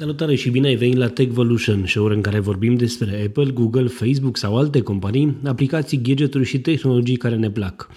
Salutare 0.00 0.34
și 0.34 0.50
bine 0.50 0.66
ai 0.66 0.74
venit 0.74 0.96
la 0.96 1.08
Techvolution, 1.08 1.86
show 1.86 2.04
în 2.04 2.20
care 2.20 2.38
vorbim 2.38 2.74
despre 2.74 3.24
Apple, 3.26 3.50
Google, 3.50 3.86
Facebook 3.86 4.36
sau 4.36 4.56
alte 4.56 4.80
companii, 4.80 5.36
aplicații, 5.44 6.00
gadgeturi 6.02 6.44
și 6.44 6.60
tehnologii 6.60 7.16
care 7.16 7.36
ne 7.36 7.50
plac. 7.50 7.90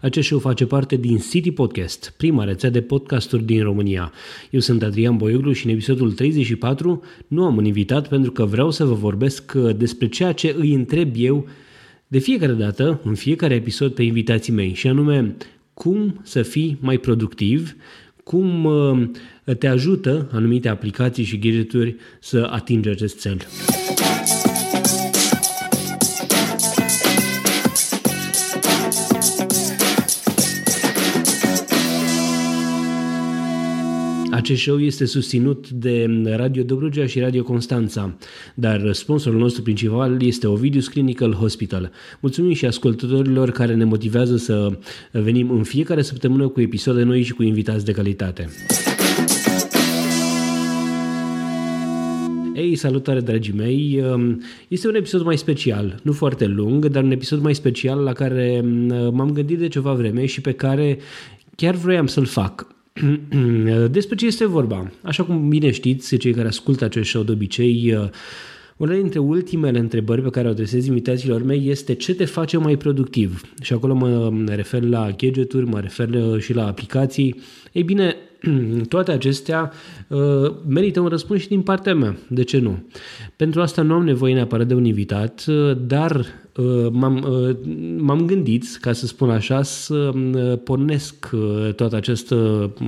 Acest 0.00 0.26
show 0.26 0.38
face 0.38 0.66
parte 0.66 0.96
din 0.96 1.18
City 1.18 1.50
Podcast, 1.50 2.14
prima 2.16 2.44
rețea 2.44 2.70
de 2.70 2.80
podcasturi 2.80 3.42
din 3.42 3.62
România. 3.62 4.12
Eu 4.50 4.60
sunt 4.60 4.82
Adrian 4.82 5.16
Boioglu 5.16 5.52
și 5.52 5.66
în 5.66 5.72
episodul 5.72 6.12
34 6.12 7.02
nu 7.28 7.44
am 7.44 7.56
un 7.56 7.64
invitat 7.64 8.08
pentru 8.08 8.32
că 8.32 8.44
vreau 8.44 8.70
să 8.70 8.84
vă 8.84 8.94
vorbesc 8.94 9.52
despre 9.52 10.08
ceea 10.08 10.32
ce 10.32 10.54
îi 10.58 10.74
întreb 10.74 11.12
eu 11.16 11.46
de 12.08 12.18
fiecare 12.18 12.52
dată, 12.52 13.00
în 13.04 13.14
fiecare 13.14 13.54
episod 13.54 13.92
pe 13.92 14.02
invitații 14.02 14.52
mei, 14.52 14.74
și 14.74 14.86
anume 14.86 15.36
cum 15.74 16.20
să 16.22 16.42
fii 16.42 16.78
mai 16.80 16.98
productiv, 16.98 17.74
cum 18.28 18.64
uh, 18.64 19.08
te 19.58 19.66
ajută 19.66 20.28
anumite 20.32 20.68
aplicații 20.68 21.24
și 21.24 21.38
gadgeturi 21.38 21.96
să 22.20 22.48
atingi 22.50 22.88
acest 22.88 23.20
cel. 23.20 23.36
Acest 34.38 34.60
show 34.62 34.78
este 34.78 35.04
susținut 35.04 35.70
de 35.70 36.06
Radio 36.24 36.62
Dobrogea 36.62 37.06
și 37.06 37.20
Radio 37.20 37.42
Constanța, 37.42 38.16
dar 38.54 38.92
sponsorul 38.92 39.38
nostru 39.38 39.62
principal 39.62 40.22
este 40.22 40.46
Ovidius 40.46 40.88
Clinical 40.88 41.32
Hospital. 41.32 41.90
Mulțumim 42.20 42.52
și 42.52 42.66
ascultătorilor 42.66 43.50
care 43.50 43.74
ne 43.74 43.84
motivează 43.84 44.36
să 44.36 44.78
venim 45.12 45.50
în 45.50 45.62
fiecare 45.62 46.02
săptămână 46.02 46.48
cu 46.48 46.60
episoade 46.60 47.02
noi 47.02 47.22
și 47.22 47.32
cu 47.32 47.42
invitați 47.42 47.84
de 47.84 47.92
calitate. 47.92 48.48
Ei, 52.54 52.74
salutare 52.74 53.20
dragii 53.20 53.54
mei! 53.56 54.04
Este 54.68 54.88
un 54.88 54.94
episod 54.94 55.24
mai 55.24 55.38
special, 55.38 56.00
nu 56.02 56.12
foarte 56.12 56.46
lung, 56.46 56.86
dar 56.86 57.02
un 57.02 57.10
episod 57.10 57.42
mai 57.42 57.54
special 57.54 57.98
la 57.98 58.12
care 58.12 58.64
m-am 59.12 59.30
gândit 59.32 59.58
de 59.58 59.68
ceva 59.68 59.92
vreme 59.92 60.26
și 60.26 60.40
pe 60.40 60.52
care 60.52 60.98
chiar 61.56 61.74
vroiam 61.74 62.06
să-l 62.06 62.26
fac. 62.26 62.76
Despre 63.90 64.16
ce 64.16 64.26
este 64.26 64.46
vorba? 64.46 64.90
Așa 65.02 65.24
cum 65.24 65.48
bine 65.48 65.70
știți, 65.70 66.16
cei 66.16 66.32
care 66.32 66.48
ascultă 66.48 66.84
acest 66.84 67.08
show 67.08 67.22
de 67.22 67.32
obicei, 67.32 67.94
uh, 67.94 68.08
una 68.76 68.94
dintre 68.94 69.18
ultimele 69.18 69.78
întrebări 69.78 70.22
pe 70.22 70.30
care 70.30 70.46
o 70.46 70.50
adresez 70.50 70.86
invitațiilor 70.86 71.42
mei 71.42 71.68
este 71.68 71.94
ce 71.94 72.14
te 72.14 72.24
face 72.24 72.58
mai 72.58 72.76
productiv? 72.76 73.40
Și 73.62 73.72
acolo 73.72 73.94
mă 73.94 74.32
refer 74.46 74.82
la 74.82 75.10
gadgeturi, 75.16 75.66
mă 75.66 75.80
refer 75.80 76.08
uh, 76.08 76.40
și 76.40 76.54
la 76.54 76.66
aplicații. 76.66 77.40
Ei 77.72 77.82
bine, 77.82 78.16
toate 78.88 79.10
acestea 79.10 79.72
uh, 80.08 80.52
merită 80.68 81.00
un 81.00 81.06
răspuns 81.06 81.40
și 81.40 81.48
din 81.48 81.62
partea 81.62 81.94
mea. 81.94 82.16
De 82.28 82.42
ce 82.42 82.58
nu? 82.58 82.88
Pentru 83.36 83.60
asta 83.60 83.82
nu 83.82 83.94
am 83.94 84.04
nevoie 84.04 84.34
neapărat 84.34 84.66
de 84.66 84.74
un 84.74 84.84
invitat, 84.84 85.44
uh, 85.48 85.76
dar 85.86 86.16
uh, 86.16 86.26
m-am, 86.90 87.26
uh, 87.30 87.56
m-am 87.96 88.26
gândit, 88.26 88.78
ca 88.80 88.92
să 88.92 89.06
spun 89.06 89.30
așa, 89.30 89.62
să 89.62 89.94
uh, 89.94 90.58
pornesc 90.64 91.30
uh, 91.32 91.74
toată 91.74 91.96
această 91.96 92.34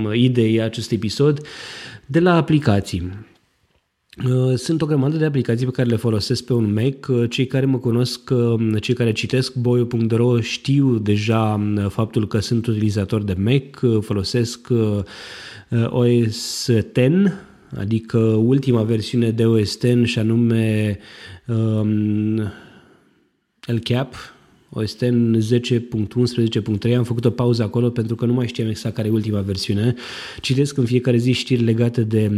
uh, 0.05 0.11
idee, 0.13 0.61
acest 0.61 0.91
episod, 0.91 1.41
de 2.05 2.19
la 2.19 2.35
aplicații. 2.35 3.11
Uh, 4.25 4.55
sunt 4.55 4.81
o 4.81 4.85
grămadă 4.85 5.17
de 5.17 5.25
aplicații 5.25 5.65
pe 5.65 5.71
care 5.71 5.89
le 5.89 5.95
folosesc 5.95 6.43
pe 6.43 6.53
un 6.53 6.73
Mac. 6.73 7.07
Uh, 7.07 7.29
cei 7.29 7.47
care 7.47 7.65
mă 7.65 7.77
cunosc, 7.77 8.29
uh, 8.29 8.81
cei 8.81 8.93
care 8.93 9.11
citesc 9.11 9.55
boio.ro 9.55 10.39
știu 10.41 10.97
deja 10.97 11.73
faptul 11.89 12.27
că 12.27 12.39
sunt 12.39 12.65
utilizator 12.65 13.23
de 13.23 13.35
Mac, 13.37 14.01
folosesc 14.01 14.67
OS 15.89 16.69
X, 16.93 16.99
adică 17.77 18.17
ultima 18.19 18.81
versiune 18.83 19.31
de 19.31 19.45
OS 19.45 19.75
X 19.75 19.85
și 20.03 20.19
anume 20.19 20.97
um, 23.71 23.75
El 23.75 23.79
Cap, 23.79 24.15
OST 24.73 25.01
în 25.01 25.39
10.11.3, 26.85 26.95
am 26.97 27.03
făcut 27.03 27.25
o 27.25 27.29
pauză 27.29 27.63
acolo 27.63 27.89
pentru 27.89 28.15
că 28.15 28.25
nu 28.25 28.33
mai 28.33 28.47
știam 28.47 28.67
exact 28.67 28.95
care 28.95 29.07
e 29.07 29.11
ultima 29.11 29.39
versiune. 29.39 29.95
Citesc 30.41 30.77
în 30.77 30.85
fiecare 30.85 31.17
zi 31.17 31.31
știri 31.31 31.63
legate 31.63 32.01
de 32.01 32.31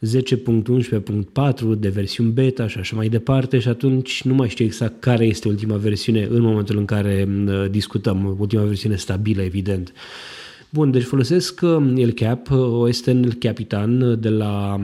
10.11.4, 0.00 1.78
de 1.78 1.88
versiuni 1.88 2.30
beta 2.30 2.68
și 2.68 2.78
așa 2.78 2.96
mai 2.96 3.08
departe 3.08 3.58
și 3.58 3.68
atunci 3.68 4.22
nu 4.22 4.34
mai 4.34 4.48
știu 4.48 4.64
exact 4.64 5.00
care 5.00 5.24
este 5.24 5.48
ultima 5.48 5.76
versiune 5.76 6.28
în 6.30 6.40
momentul 6.40 6.78
în 6.78 6.84
care 6.84 7.28
discutăm, 7.70 8.36
ultima 8.38 8.62
versiune 8.62 8.96
stabilă, 8.96 9.42
evident. 9.42 9.92
Bun, 10.70 10.90
deci 10.90 11.02
folosesc 11.02 11.60
El 11.96 12.12
Cap, 12.12 12.50
OS 12.50 13.00
X 13.00 13.08
Capitan 13.38 14.20
de 14.20 14.28
la, 14.28 14.80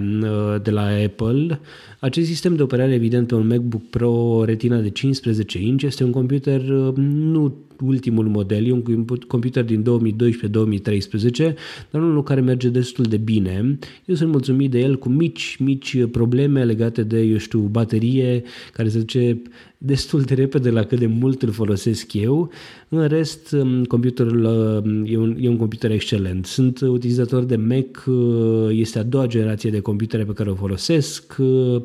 de 0.62 0.70
la 0.70 0.86
Apple. 1.04 1.60
Acest 2.00 2.26
sistem 2.26 2.56
de 2.56 2.62
operare, 2.62 2.94
evident, 2.94 3.26
pe 3.26 3.34
un 3.34 3.47
MacBook 3.47 3.82
Pro 3.91 4.44
Retina 4.44 4.81
de 4.81 4.91
15 4.91 5.59
inch 5.59 5.82
este 5.82 6.04
un 6.04 6.10
computer 6.10 6.60
nu 6.60 7.54
ultimul 7.81 8.28
model, 8.28 8.66
e 8.66 8.72
un 8.72 9.06
computer 9.28 9.64
din 9.64 9.82
2012-2013, 9.82 11.54
dar 11.91 12.03
unul 12.03 12.22
care 12.22 12.41
merge 12.41 12.69
destul 12.69 13.04
de 13.04 13.16
bine. 13.16 13.78
Eu 14.04 14.14
sunt 14.14 14.31
mulțumit 14.31 14.70
de 14.70 14.78
el 14.78 14.98
cu 14.98 15.09
mici, 15.09 15.56
mici 15.59 16.04
probleme 16.04 16.64
legate 16.64 17.03
de, 17.03 17.20
eu 17.20 17.36
știu, 17.36 17.60
baterie, 17.60 18.42
care 18.72 18.88
se 18.88 18.98
duce 18.98 19.42
destul 19.78 20.20
de 20.20 20.34
repede 20.34 20.70
la 20.70 20.84
cât 20.84 20.98
de 20.98 21.06
mult 21.06 21.42
îl 21.42 21.50
folosesc 21.50 22.12
eu. 22.12 22.50
În 22.88 23.06
rest, 23.06 23.53
um, 23.53 23.84
computerul 23.84 24.44
um, 24.44 25.04
e 25.06 25.16
un, 25.16 25.36
e 25.41 25.48
un 25.48 25.56
computer 25.56 25.91
excelent. 25.91 26.47
Sunt 26.47 26.80
utilizator 26.80 27.44
de 27.44 27.56
Mac, 27.56 28.04
uh, 28.06 28.69
este 28.70 28.98
a 28.98 29.03
doua 29.03 29.26
generație 29.26 29.70
de 29.70 29.80
computere 29.80 30.25
pe 30.25 30.32
care 30.32 30.50
o 30.50 30.54
folosesc. 30.54 31.36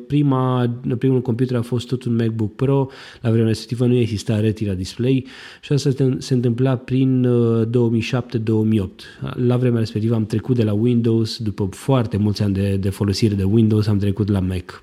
Uh, 0.04 0.06
prima, 0.06 0.70
primul 0.98 1.20
computer 1.20 1.56
a 1.56 1.62
fost 1.62 1.86
tot 1.86 2.04
un 2.04 2.14
MacBook 2.14 2.54
Pro, 2.54 2.88
la 3.20 3.30
vremea 3.30 3.48
respectivă 3.48 3.86
nu 3.86 3.96
exista 3.96 4.40
Retina 4.40 4.72
Display 4.72 5.26
și 5.62 5.72
asta 5.72 5.90
se 6.18 6.34
întâmpla 6.34 6.76
prin 6.76 7.28
2007-2008. 7.66 7.70
Uh, 7.70 8.86
la 9.34 9.56
vremea 9.56 9.78
respectivă 9.78 10.14
am 10.14 10.26
trecut 10.26 10.56
de 10.56 10.62
la 10.62 10.72
Windows, 10.72 11.38
după 11.38 11.68
foarte 11.70 12.16
mulți 12.16 12.42
ani 12.42 12.54
de, 12.54 12.76
de 12.80 12.90
folosire 12.90 13.34
de 13.34 13.42
Windows, 13.44 13.86
am 13.86 13.98
trecut 13.98 14.28
la 14.28 14.40
Mac. 14.40 14.82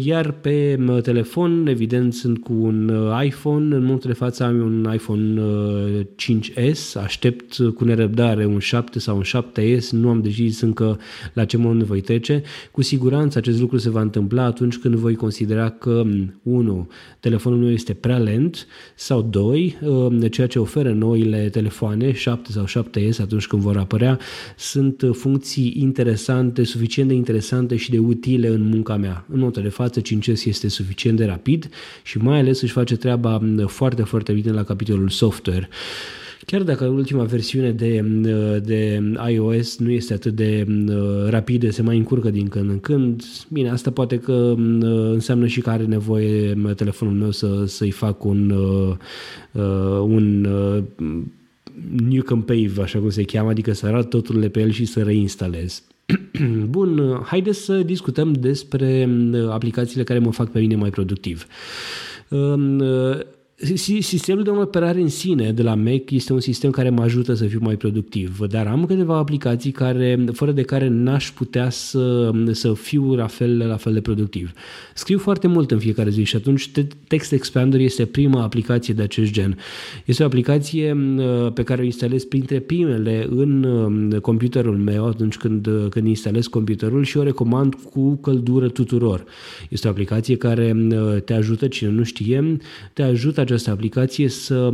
Iar 0.00 0.30
pe 0.30 0.78
telefon, 1.02 1.66
evident, 1.66 2.08
moment 2.08 2.14
sunt 2.14 2.38
cu 2.38 2.52
un 2.52 2.88
uh, 2.88 3.24
iPhone, 3.24 3.74
în 3.74 3.82
momentul 3.82 4.10
de 4.10 4.16
față 4.16 4.44
am 4.44 4.56
un 4.60 4.90
iPhone 4.92 5.42
5S, 6.14 6.94
uh, 6.94 7.02
aștept 7.02 7.56
cu 7.74 7.84
nerăbdare 7.84 8.46
un 8.46 8.58
7 8.58 8.98
sau 8.98 9.16
un 9.16 9.22
7S, 9.22 9.88
nu 9.90 10.08
am 10.08 10.20
decis 10.22 10.60
încă 10.60 10.98
la 11.32 11.44
ce 11.44 11.56
moment 11.56 11.82
voi 11.82 12.00
trece. 12.00 12.42
Cu 12.70 12.82
siguranță 12.82 13.38
acest 13.38 13.60
lucru 13.60 13.76
se 13.76 13.90
va 13.90 14.00
întâmpla 14.00 14.17
atunci 14.36 14.76
când 14.76 14.94
voi 14.94 15.14
considera 15.14 15.70
că, 15.70 16.02
1. 16.42 16.72
Um, 16.72 16.88
telefonul 17.20 17.58
meu 17.58 17.70
este 17.70 17.94
prea 17.94 18.18
lent 18.18 18.66
sau 18.94 19.22
2. 19.22 19.78
Um, 19.82 20.20
ceea 20.20 20.46
ce 20.46 20.58
oferă 20.58 20.92
noile 20.92 21.48
telefoane, 21.48 22.12
7 22.12 22.52
sau 22.52 22.64
7S 22.64 23.20
atunci 23.20 23.46
când 23.46 23.62
vor 23.62 23.76
apărea, 23.76 24.18
sunt 24.56 25.04
funcții 25.12 25.74
interesante, 25.76 26.64
suficient 26.64 27.08
de 27.08 27.14
interesante 27.14 27.76
și 27.76 27.90
de 27.90 27.98
utile 27.98 28.48
în 28.48 28.62
munca 28.62 28.96
mea. 28.96 29.24
În 29.28 29.36
momentul 29.36 29.62
de 29.62 29.68
față 29.68 30.00
5S 30.00 30.44
este 30.44 30.68
suficient 30.68 31.16
de 31.16 31.24
rapid 31.24 31.68
și 32.02 32.18
mai 32.18 32.38
ales 32.38 32.60
își 32.60 32.72
face 32.72 32.96
treaba 32.96 33.40
foarte, 33.66 34.02
foarte 34.02 34.32
bine 34.32 34.52
la 34.52 34.64
capitolul 34.64 35.08
software. 35.08 35.68
Chiar 36.46 36.62
dacă 36.62 36.86
ultima 36.86 37.22
versiune 37.22 37.72
de, 37.72 38.04
de 38.64 39.02
iOS 39.30 39.78
nu 39.78 39.90
este 39.90 40.12
atât 40.12 40.34
de 40.34 40.66
rapidă, 41.28 41.70
se 41.70 41.82
mai 41.82 41.96
încurcă 41.96 42.30
din 42.30 42.48
când 42.48 42.70
în 42.70 42.80
când, 42.80 43.22
bine, 43.48 43.70
asta 43.70 43.90
poate 43.90 44.18
că 44.18 44.54
înseamnă 45.12 45.46
și 45.46 45.60
că 45.60 45.70
are 45.70 45.84
nevoie 45.84 46.56
telefonul 46.76 47.14
meu 47.14 47.30
să, 47.30 47.64
să-i 47.66 47.90
fac 47.90 48.24
un, 48.24 48.50
un 50.00 50.48
new 52.08 52.22
compave, 52.22 52.82
așa 52.82 52.98
cum 52.98 53.10
se 53.10 53.22
cheamă, 53.22 53.50
adică 53.50 53.72
să 53.72 53.86
arăt 53.86 54.08
totul 54.08 54.48
pe 54.48 54.60
el 54.60 54.70
și 54.70 54.84
să 54.84 55.02
reinstalez. 55.02 55.82
Bun, 56.68 57.20
haideți 57.24 57.64
să 57.64 57.82
discutăm 57.82 58.32
despre 58.32 59.08
aplicațiile 59.50 60.04
care 60.04 60.18
mă 60.18 60.32
fac 60.32 60.50
pe 60.50 60.58
mine 60.58 60.76
mai 60.76 60.90
productiv. 60.90 61.46
Sistemul 64.00 64.42
de 64.42 64.50
operare 64.50 65.00
în 65.00 65.08
sine 65.08 65.52
de 65.52 65.62
la 65.62 65.74
Mac 65.74 66.10
este 66.10 66.32
un 66.32 66.40
sistem 66.40 66.70
care 66.70 66.90
mă 66.90 67.02
ajută 67.02 67.34
să 67.34 67.44
fiu 67.44 67.58
mai 67.62 67.76
productiv, 67.76 68.38
dar 68.50 68.66
am 68.66 68.86
câteva 68.86 69.16
aplicații 69.16 69.70
care, 69.70 70.24
fără 70.32 70.52
de 70.52 70.62
care 70.62 70.88
n-aș 70.88 71.30
putea 71.30 71.70
să, 71.70 72.30
să 72.50 72.72
fiu 72.72 73.14
la 73.14 73.26
fel, 73.26 73.66
la 73.66 73.76
fel 73.76 73.92
de 73.92 74.00
productiv. 74.00 74.52
Scriu 74.94 75.18
foarte 75.18 75.46
mult 75.46 75.70
în 75.70 75.78
fiecare 75.78 76.10
zi 76.10 76.24
și 76.24 76.36
atunci 76.36 76.70
Text 77.08 77.32
Expander 77.32 77.80
este 77.80 78.04
prima 78.04 78.42
aplicație 78.42 78.94
de 78.94 79.02
acest 79.02 79.32
gen. 79.32 79.58
Este 80.04 80.22
o 80.22 80.26
aplicație 80.26 80.96
pe 81.54 81.62
care 81.62 81.80
o 81.80 81.84
instalez 81.84 82.24
printre 82.24 82.58
primele 82.58 83.26
în 83.30 84.18
computerul 84.22 84.76
meu 84.76 85.06
atunci 85.06 85.36
când, 85.36 85.68
când 85.90 86.06
instalez 86.06 86.46
computerul 86.46 87.04
și 87.04 87.16
o 87.16 87.22
recomand 87.22 87.74
cu 87.74 88.14
căldură 88.14 88.68
tuturor. 88.68 89.24
Este 89.68 89.86
o 89.86 89.90
aplicație 89.90 90.36
care 90.36 90.76
te 91.24 91.34
ajută, 91.34 91.68
cine 91.68 91.90
nu 91.90 92.02
știe, 92.02 92.56
te 92.92 93.02
ajută 93.02 93.46
această 93.48 93.70
aplicație 93.70 94.28
să 94.28 94.70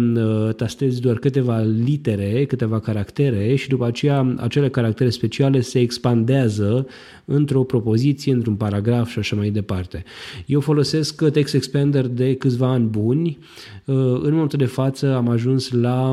tastezi 0.57 1.01
doar 1.01 1.17
câteva 1.17 1.61
litere, 1.61 2.45
câteva 2.45 2.81
caractere 2.81 3.55
și 3.55 3.69
după 3.69 3.87
aceea 3.87 4.35
acele 4.39 4.69
caractere 4.69 5.11
speciale 5.11 5.61
se 5.61 5.81
expandează 5.81 6.87
într-o 7.25 7.63
propoziție, 7.63 8.33
într-un 8.33 8.55
paragraf 8.55 9.11
și 9.11 9.19
așa 9.19 9.37
mai 9.37 9.51
departe. 9.51 10.05
Eu 10.47 10.61
folosesc 10.61 11.31
Text 11.31 11.55
Expander 11.55 12.07
de 12.07 12.35
câțiva 12.35 12.67
ani 12.67 12.85
buni. 12.85 13.39
În 13.85 14.31
momentul 14.33 14.59
de 14.59 14.65
față 14.65 15.15
am 15.15 15.29
ajuns 15.29 15.71
la 15.71 16.13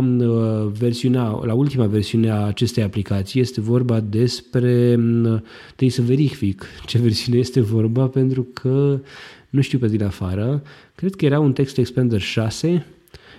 versiunea, 0.79 1.39
la 1.45 1.53
ultima 1.53 1.85
versiune 1.85 2.29
a 2.29 2.45
acestei 2.45 2.83
aplicații. 2.83 3.41
Este 3.41 3.61
vorba 3.61 3.99
despre, 3.99 4.99
trebuie 5.65 5.89
să 5.89 6.01
verific 6.01 6.65
ce 6.85 6.97
versiune 6.97 7.39
este 7.39 7.61
vorba 7.61 8.07
pentru 8.07 8.47
că 8.53 8.99
nu 9.51 9.61
știu 9.61 9.79
pe 9.79 9.87
din 9.87 10.03
afară, 10.03 10.63
cred 10.95 11.15
că 11.15 11.25
era 11.25 11.39
un 11.39 11.53
Text 11.53 11.77
Expander 11.77 12.21
6, 12.21 12.85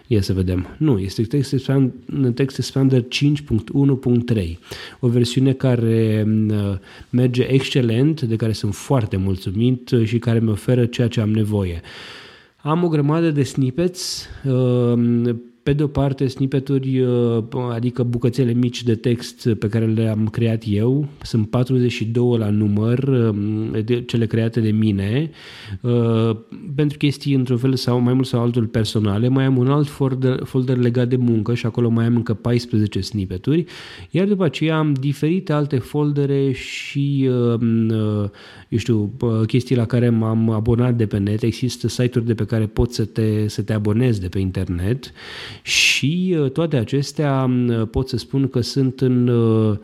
Ia 0.07 0.21
să 0.21 0.33
vedem. 0.33 0.67
Nu, 0.79 0.99
este 0.99 1.23
Text 1.23 1.53
Expander, 1.53 2.31
Text 2.35 2.59
Expander 2.59 3.03
5.1.3, 3.03 4.57
o 5.01 5.09
versiune 5.09 5.53
care 5.53 6.27
merge 7.11 7.43
excelent, 7.43 8.21
de 8.21 8.37
care 8.37 8.53
sunt 8.53 8.75
foarte 8.75 9.17
mulțumit 9.17 9.91
și 10.05 10.19
care 10.19 10.39
mi 10.39 10.51
oferă 10.51 10.87
ceea 10.87 11.09
ce 11.09 11.21
am 11.21 11.31
nevoie. 11.31 11.81
Am 12.57 12.85
o 12.85 12.89
grămadă 12.89 13.31
de 13.31 13.43
snippets 13.43 14.29
pe 15.63 15.73
de 15.73 15.83
o 15.83 15.87
parte, 15.87 16.27
snippeturi, 16.27 17.01
uh, 17.01 17.45
adică 17.71 18.03
bucățele 18.03 18.53
mici 18.53 18.83
de 18.83 18.95
text 18.95 19.49
pe 19.59 19.69
care 19.69 19.87
le-am 19.87 20.29
creat 20.29 20.63
eu, 20.67 21.09
sunt 21.23 21.49
42 21.49 22.39
la 22.39 22.51
număr, 22.51 22.99
uh, 22.99 24.03
cele 24.07 24.27
create 24.27 24.61
de 24.61 24.71
mine, 24.71 25.31
uh, 25.81 26.37
pentru 26.75 26.99
chestii 26.99 27.35
într-un 27.35 27.57
fel 27.57 27.75
sau 27.75 28.01
mai 28.01 28.15
mult 28.15 28.27
sau 28.27 28.41
altul 28.41 28.67
personale. 28.67 29.29
Mai 29.29 29.45
am 29.45 29.57
un 29.57 29.71
alt 29.71 29.89
folder, 29.89 30.41
folder 30.45 30.77
legat 30.77 31.09
de 31.09 31.17
muncă 31.17 31.55
și 31.55 31.67
acolo 31.67 31.89
mai 31.89 32.05
am 32.05 32.17
încă 32.17 32.35
14 32.35 33.01
snippeturi, 33.01 33.65
iar 34.11 34.27
după 34.27 34.45
aceea 34.45 34.79
am 34.79 34.93
diferite 34.93 35.53
alte 35.53 35.79
foldere 35.79 36.53
și, 36.53 37.25
eu 38.69 38.79
știu, 38.79 39.13
chestii 39.47 39.77
la 39.77 39.87
care 39.87 40.09
m-am 40.09 40.51
abonat 40.51 40.97
de 40.97 41.07
pe 41.07 41.19
net. 41.19 41.43
Există 41.43 41.89
site-uri 41.89 42.27
de 42.27 42.35
pe 42.35 42.45
care 42.45 42.67
poți 42.67 42.95
să 42.95 43.05
te, 43.05 43.49
să 43.49 43.63
te 43.63 43.73
abonezi 43.73 44.21
de 44.21 44.29
pe 44.29 44.39
internet 44.39 45.13
și 45.63 46.37
uh, 46.39 46.51
toate 46.51 46.77
acestea 46.77 47.51
uh, 47.69 47.83
pot 47.91 48.09
să 48.09 48.17
spun 48.17 48.49
că 48.49 48.61
sunt 48.61 49.01
în 49.01 49.29
uh, 49.29 49.79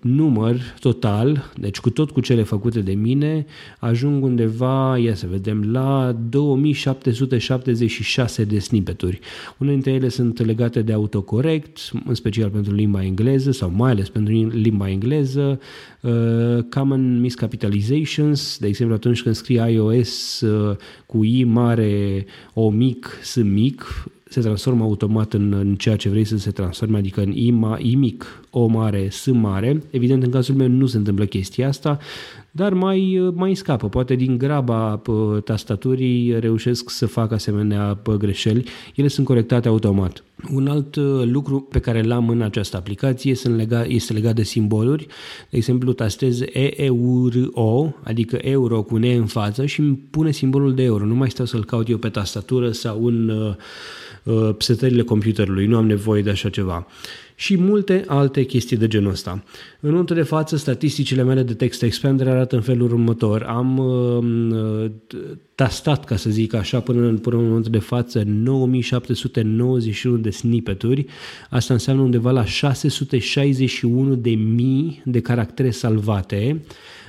număr 0.00 0.60
total, 0.80 1.50
deci 1.56 1.80
cu 1.80 1.90
tot 1.90 2.10
cu 2.10 2.20
cele 2.20 2.42
făcute 2.42 2.80
de 2.80 2.92
mine, 2.92 3.46
ajung 3.78 4.24
undeva, 4.24 4.98
ia 4.98 5.14
să 5.14 5.26
vedem, 5.30 5.72
la 5.72 6.16
2776 6.28 8.44
de 8.44 8.58
snippeturi. 8.58 9.20
Unele 9.58 9.74
dintre 9.74 9.92
ele 9.92 10.08
sunt 10.08 10.44
legate 10.44 10.82
de 10.82 10.92
autocorect, 10.92 11.90
în 12.06 12.14
special 12.14 12.50
pentru 12.50 12.74
limba 12.74 13.04
engleză 13.04 13.50
sau 13.50 13.72
mai 13.76 13.90
ales 13.90 14.08
pentru 14.08 14.48
limba 14.48 14.90
engleză, 14.90 15.60
uh, 16.00 16.58
common 16.70 17.20
miscapitalizations, 17.20 18.58
de 18.58 18.66
exemplu 18.66 18.94
atunci 18.94 19.22
când 19.22 19.34
scrii 19.34 19.72
iOS 19.72 20.40
uh, 20.40 20.76
cu 21.06 21.24
I 21.24 21.44
mare, 21.44 22.26
O 22.54 22.70
mic, 22.70 23.18
S 23.22 23.34
mic, 23.34 24.04
se 24.34 24.40
transformă 24.40 24.84
automat 24.84 25.32
în, 25.32 25.52
în 25.52 25.74
ceea 25.74 25.96
ce 25.96 26.08
vrei 26.08 26.24
să 26.24 26.36
se 26.36 26.50
transforme, 26.50 26.98
adică 26.98 27.20
în 27.20 27.32
I, 27.32 27.50
ma, 27.50 27.78
I 27.80 27.94
mic, 27.94 28.42
O 28.50 28.66
mare, 28.66 29.08
S 29.10 29.26
mare. 29.26 29.82
Evident, 29.90 30.22
în 30.22 30.30
cazul 30.30 30.54
meu 30.54 30.68
nu 30.68 30.86
se 30.86 30.96
întâmplă 30.96 31.24
chestia 31.24 31.68
asta, 31.68 31.98
dar 32.50 32.72
mai, 32.72 33.30
mai 33.34 33.54
scapă. 33.54 33.88
Poate 33.88 34.14
din 34.14 34.38
graba 34.38 35.02
tastaturii 35.44 36.40
reușesc 36.40 36.90
să 36.90 37.06
fac 37.06 37.32
asemenea 37.32 37.98
greșeli. 38.18 38.64
Ele 38.94 39.08
sunt 39.08 39.26
corectate 39.26 39.68
automat. 39.68 40.24
Un 40.52 40.66
alt 40.66 40.96
uh, 40.96 41.22
lucru 41.24 41.60
pe 41.60 41.78
care 41.78 42.02
l-am 42.02 42.28
în 42.28 42.42
această 42.42 42.76
aplicație 42.76 43.34
sunt 43.34 43.56
lega, 43.56 43.84
este 43.84 44.12
legat 44.12 44.34
de 44.34 44.42
simboluri. 44.42 45.06
De 45.50 45.56
exemplu, 45.56 45.92
tastez 45.92 46.40
EURO, 46.52 47.94
adică 48.02 48.38
euro 48.42 48.82
cu 48.82 48.96
ne 48.96 49.14
în 49.14 49.26
față 49.26 49.66
și 49.66 49.80
îmi 49.80 50.00
pune 50.10 50.30
simbolul 50.30 50.74
de 50.74 50.82
euro. 50.82 51.04
Nu 51.04 51.14
mai 51.14 51.30
stau 51.30 51.46
să-l 51.46 51.64
caut 51.64 51.88
eu 51.88 51.98
pe 51.98 52.08
tastatură 52.08 52.70
sau 52.70 53.06
în 53.06 53.28
uh, 53.28 53.54
uh, 53.54 53.54
setările 54.58 55.02
computerului. 55.02 55.66
Nu 55.66 55.76
am 55.76 55.86
nevoie 55.86 56.22
de 56.22 56.30
așa 56.30 56.48
ceva 56.48 56.86
și 57.34 57.58
multe 57.58 58.04
alte 58.06 58.42
chestii 58.42 58.76
de 58.76 58.86
genul 58.86 59.10
ăsta. 59.10 59.44
În 59.80 59.90
momentul 59.90 60.16
de 60.16 60.22
față, 60.22 60.56
statisticile 60.56 61.22
mele 61.22 61.42
de 61.42 61.54
text 61.54 61.82
expander 61.82 62.28
arată 62.28 62.54
în 62.54 62.62
felul 62.62 62.90
următor. 62.90 63.42
Am 63.42 63.78
uh, 63.78 64.90
tastat, 65.54 66.04
ca 66.04 66.16
să 66.16 66.30
zic 66.30 66.54
așa, 66.54 66.80
până 66.80 67.06
în, 67.06 67.18
până 67.18 67.36
în 67.36 67.44
momentul 67.44 67.70
de 67.70 67.78
față 67.78 68.22
9791 68.26 70.16
de 70.16 70.30
snippeturi. 70.30 71.06
Asta 71.50 71.72
înseamnă 71.72 72.02
undeva 72.02 72.30
la 72.30 72.44
661 72.44 74.14
de 74.14 74.30
mii 74.30 75.02
de 75.04 75.20
caractere 75.20 75.70
salvate 75.70 76.64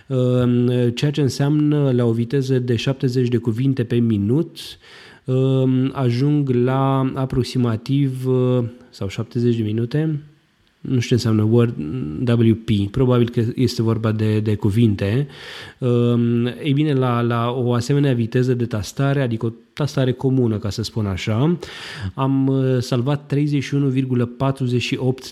uh, 0.08 0.94
ceea 0.94 1.12
ce 1.12 1.22
înseamnă 1.22 1.92
la 1.92 2.06
o 2.06 2.12
viteză 2.12 2.60
de 2.60 2.76
70 2.76 3.28
de 3.28 3.38
cuvinte 3.38 3.84
pe 3.84 3.96
minut 3.96 4.58
uh, 4.58 5.06
ajung 5.92 6.50
la 6.50 7.12
aproximativ 7.14 8.28
uh, 8.28 8.64
sau 8.90 9.08
70 9.08 9.56
de 9.56 9.64
minute, 9.64 10.20
nu 10.82 11.00
știu 11.00 11.02
ce 11.02 11.14
înseamnă 11.14 11.44
Word, 11.44 11.76
WP, 12.30 12.92
probabil 12.92 13.30
că 13.30 13.44
este 13.56 13.82
vorba 13.82 14.12
de, 14.12 14.40
de 14.40 14.56
cuvinte. 14.56 15.28
Um, 15.78 16.46
ei 16.46 16.74
bine, 16.74 16.94
la, 16.94 17.22
la 17.22 17.52
o 17.52 17.74
asemenea 17.74 18.14
viteză 18.14 18.54
de 18.54 18.66
tastare, 18.66 19.22
adică 19.22 19.46
o 19.46 19.52
tastare 19.76 20.12
comună, 20.12 20.58
ca 20.58 20.70
să 20.70 20.84
spun 20.84 21.06
așa, 21.06 21.58
am 22.14 22.48
uh, 22.48 22.78
salvat 22.80 23.34
31,48 23.36 23.42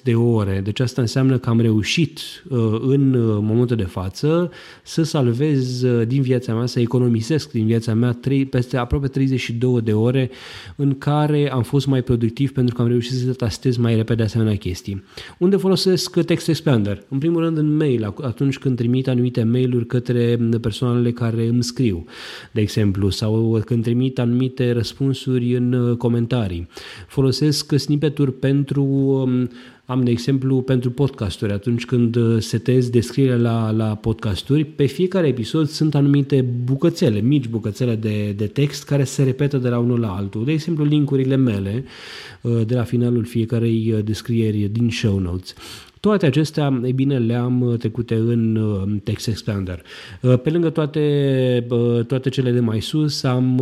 de 0.03 0.15
ore. 0.15 0.61
Deci 0.63 0.79
asta 0.79 1.01
înseamnă 1.01 1.37
că 1.37 1.49
am 1.49 1.59
reușit 1.59 2.19
uh, 2.49 2.59
în 2.81 3.13
uh, 3.13 3.37
momentul 3.41 3.75
de 3.75 3.83
față 3.83 4.51
să 4.83 5.03
salvez 5.03 5.85
din 6.07 6.21
viața 6.21 6.53
mea, 6.53 6.65
să 6.65 6.79
economisesc 6.79 7.51
din 7.51 7.65
viața 7.65 7.93
mea 7.93 8.19
peste 8.49 8.77
aproape 8.77 9.07
32 9.07 9.81
de 9.81 9.93
ore 9.93 10.29
în 10.75 10.97
care 10.97 11.51
am 11.51 11.63
fost 11.63 11.87
mai 11.87 12.01
productiv 12.01 12.51
pentru 12.51 12.75
că 12.75 12.81
am 12.81 12.87
reușit 12.87 13.13
să 13.13 13.33
tastez 13.33 13.77
mai 13.77 13.95
repede 13.95 14.23
asemenea 14.23 14.55
chestii. 14.55 15.03
Unde 15.37 15.55
folosesc 15.55 16.21
Text 16.21 16.47
Expander? 16.47 17.03
În 17.09 17.17
primul 17.17 17.41
rând 17.41 17.57
în 17.57 17.75
mail, 17.75 18.13
atunci 18.21 18.57
când 18.57 18.75
trimit 18.75 19.07
anumite 19.07 19.43
mail-uri 19.43 19.85
către 19.85 20.39
persoanele 20.61 21.11
care 21.11 21.47
îmi 21.47 21.63
scriu, 21.63 22.05
de 22.51 22.61
exemplu, 22.61 23.09
sau 23.09 23.61
când 23.65 23.83
trimit 23.83 24.19
anumite 24.19 24.31
răspunsuri 24.71 25.55
în 25.55 25.73
uh, 25.73 25.97
comentarii. 25.97 26.67
Folosesc 27.07 27.77
snippet-uri 27.77 28.33
pentru 28.33 28.83
um, 28.83 29.49
am, 29.85 30.03
de 30.03 30.11
exemplu, 30.11 30.61
pentru 30.61 30.91
podcasturi, 30.91 31.51
atunci 31.51 31.85
când 31.85 32.15
uh, 32.15 32.41
setez 32.41 32.89
descrierea 32.89 33.35
la, 33.35 33.71
la 33.71 33.95
podcasturi, 33.95 34.65
pe 34.65 34.85
fiecare 34.85 35.27
episod 35.27 35.67
sunt 35.67 35.95
anumite 35.95 36.41
bucățele, 36.41 37.19
mici 37.19 37.47
bucățele 37.47 37.95
de, 37.95 38.31
de 38.31 38.45
text 38.45 38.83
care 38.83 39.03
se 39.03 39.23
repetă 39.23 39.57
de 39.57 39.69
la 39.69 39.79
unul 39.79 39.99
la 39.99 40.15
altul. 40.15 40.45
De 40.45 40.51
exemplu, 40.51 40.83
linkurile 40.83 41.35
mele 41.35 41.83
uh, 42.41 42.61
de 42.65 42.75
la 42.75 42.83
finalul 42.83 43.25
fiecarei 43.25 44.01
descrieri 44.03 44.57
din 44.57 44.89
show 44.89 45.19
notes. 45.19 45.53
Toate 46.03 46.25
acestea, 46.25 46.81
e 46.83 46.91
bine, 46.91 47.17
le-am 47.17 47.61
uh, 47.61 47.77
trecute 47.77 48.15
în 48.15 48.55
uh, 48.55 48.99
Text 49.03 49.27
Expander. 49.27 49.81
Uh, 50.21 50.39
pe 50.39 50.49
lângă 50.49 50.69
toate, 50.69 51.65
toate 52.07 52.29
cele 52.29 52.51
de 52.51 52.59
mai 52.59 52.81
sus, 52.81 53.23
am, 53.23 53.59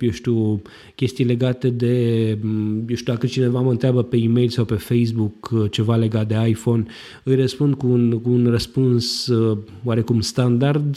eu 0.00 0.10
știu, 0.10 0.62
chestii 0.94 1.24
legate 1.24 1.70
de, 1.70 2.38
mm, 2.42 2.84
eu 2.88 2.94
știu, 2.96 3.12
dacă 3.12 3.26
cineva 3.26 3.60
mă 3.60 3.70
întreabă 3.70 4.02
pe 4.02 4.16
e-mail 4.16 4.48
sau 4.48 4.64
pe 4.64 4.74
Facebook 4.74 5.70
ceva 5.70 5.96
legat 5.96 6.28
de 6.28 6.48
iPhone, 6.48 6.84
îi 7.22 7.34
răspund 7.34 7.74
cu 7.74 7.86
un, 7.86 8.20
cu 8.20 8.30
un 8.30 8.46
răspuns 8.50 9.32
oarecum 9.84 10.20
standard 10.20 10.96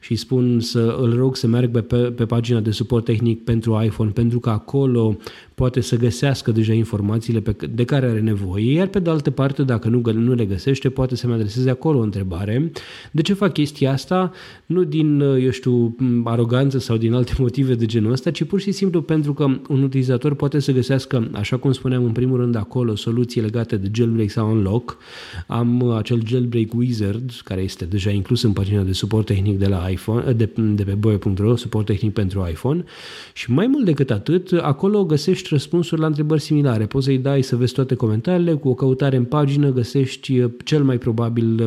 și 0.00 0.14
spun 0.14 0.60
să 0.60 0.96
îl 1.00 1.16
rog 1.16 1.36
să 1.36 1.46
meargă 1.46 1.80
pe, 1.80 1.96
pe 1.96 2.26
pagina 2.26 2.60
de 2.60 2.70
suport 2.70 3.04
tehnic 3.04 3.44
pentru 3.44 3.82
iPhone, 3.84 4.10
pentru 4.10 4.40
că 4.40 4.50
acolo 4.50 5.16
poate 5.54 5.80
să 5.80 5.96
găsească 5.96 6.50
deja 6.50 6.72
informațiile 6.72 7.40
pe, 7.40 7.56
de 7.66 7.84
care 7.84 8.06
are 8.06 8.20
nevoie, 8.20 8.72
iar 8.72 8.86
pe 8.86 8.98
de 8.98 9.10
altă 9.10 9.30
parte, 9.30 9.62
dacă 9.62 9.88
nu, 9.88 10.00
nu 10.12 10.34
le 10.36 10.44
găsește, 10.44 10.88
poate 10.88 11.16
să-mi 11.16 11.32
adreseze 11.32 11.70
acolo 11.70 11.98
o 11.98 12.02
întrebare. 12.02 12.72
De 13.12 13.22
ce 13.22 13.32
fac 13.32 13.52
chestia 13.52 13.92
asta? 13.92 14.32
Nu 14.66 14.84
din, 14.84 15.20
eu 15.20 15.50
știu, 15.50 15.96
aroganță 16.24 16.78
sau 16.78 16.96
din 16.96 17.12
alte 17.12 17.32
motive 17.46 17.74
de 17.74 17.86
genul 17.86 18.12
ăsta, 18.12 18.30
ci 18.30 18.44
pur 18.44 18.60
și 18.60 18.72
simplu 18.72 19.02
pentru 19.02 19.34
că 19.34 19.44
un 19.68 19.82
utilizator 19.82 20.34
poate 20.34 20.58
să 20.58 20.72
găsească, 20.72 21.30
așa 21.32 21.56
cum 21.56 21.72
spuneam 21.72 22.04
în 22.04 22.12
primul 22.12 22.40
rând 22.40 22.56
acolo, 22.56 22.94
soluții 22.94 23.40
legate 23.40 23.76
de 23.76 23.90
jailbreak 23.94 24.30
sau 24.30 24.50
unlock. 24.50 24.98
Am 25.46 25.90
acel 25.90 26.22
jailbreak 26.26 26.74
wizard, 26.74 27.30
care 27.44 27.60
este 27.60 27.84
deja 27.84 28.10
inclus 28.10 28.42
în 28.42 28.52
pagina 28.52 28.82
de 28.82 28.92
suport 28.92 29.26
tehnic 29.26 29.58
de 29.58 29.66
la 29.66 29.88
iPhone, 29.90 30.32
de, 30.32 30.50
de 30.74 30.84
pe 30.84 30.92
boie.ro, 30.92 31.56
suport 31.56 31.86
tehnic 31.86 32.12
pentru 32.12 32.46
iPhone 32.50 32.84
și 33.32 33.52
mai 33.52 33.66
mult 33.66 33.84
decât 33.84 34.10
atât, 34.10 34.52
acolo 34.52 35.04
găsești 35.04 35.48
răspunsuri 35.50 36.00
la 36.00 36.06
întrebări 36.06 36.40
similare. 36.40 36.86
Poți 36.86 37.04
să-i 37.04 37.18
dai 37.18 37.42
să 37.42 37.56
vezi 37.56 37.72
toate 37.72 37.94
comentariile, 37.94 38.54
cu 38.54 38.68
o 38.68 38.74
căutare 38.74 39.16
în 39.16 39.24
pagină 39.24 39.72
găsești 39.72 40.25
găsești 40.32 40.50
cel 40.64 40.84
mai 40.84 40.98
probabil 40.98 41.62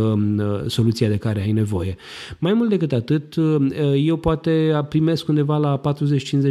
soluția 0.67 1.09
de 1.09 1.17
care 1.17 1.41
ai 1.41 1.51
nevoie. 1.51 1.95
Mai 2.39 2.53
mult 2.53 2.69
decât 2.69 2.91
atât, 2.91 3.35
eu 4.03 4.17
poate 4.17 4.85
primesc 4.89 5.27
undeva 5.27 5.57
la 5.57 5.81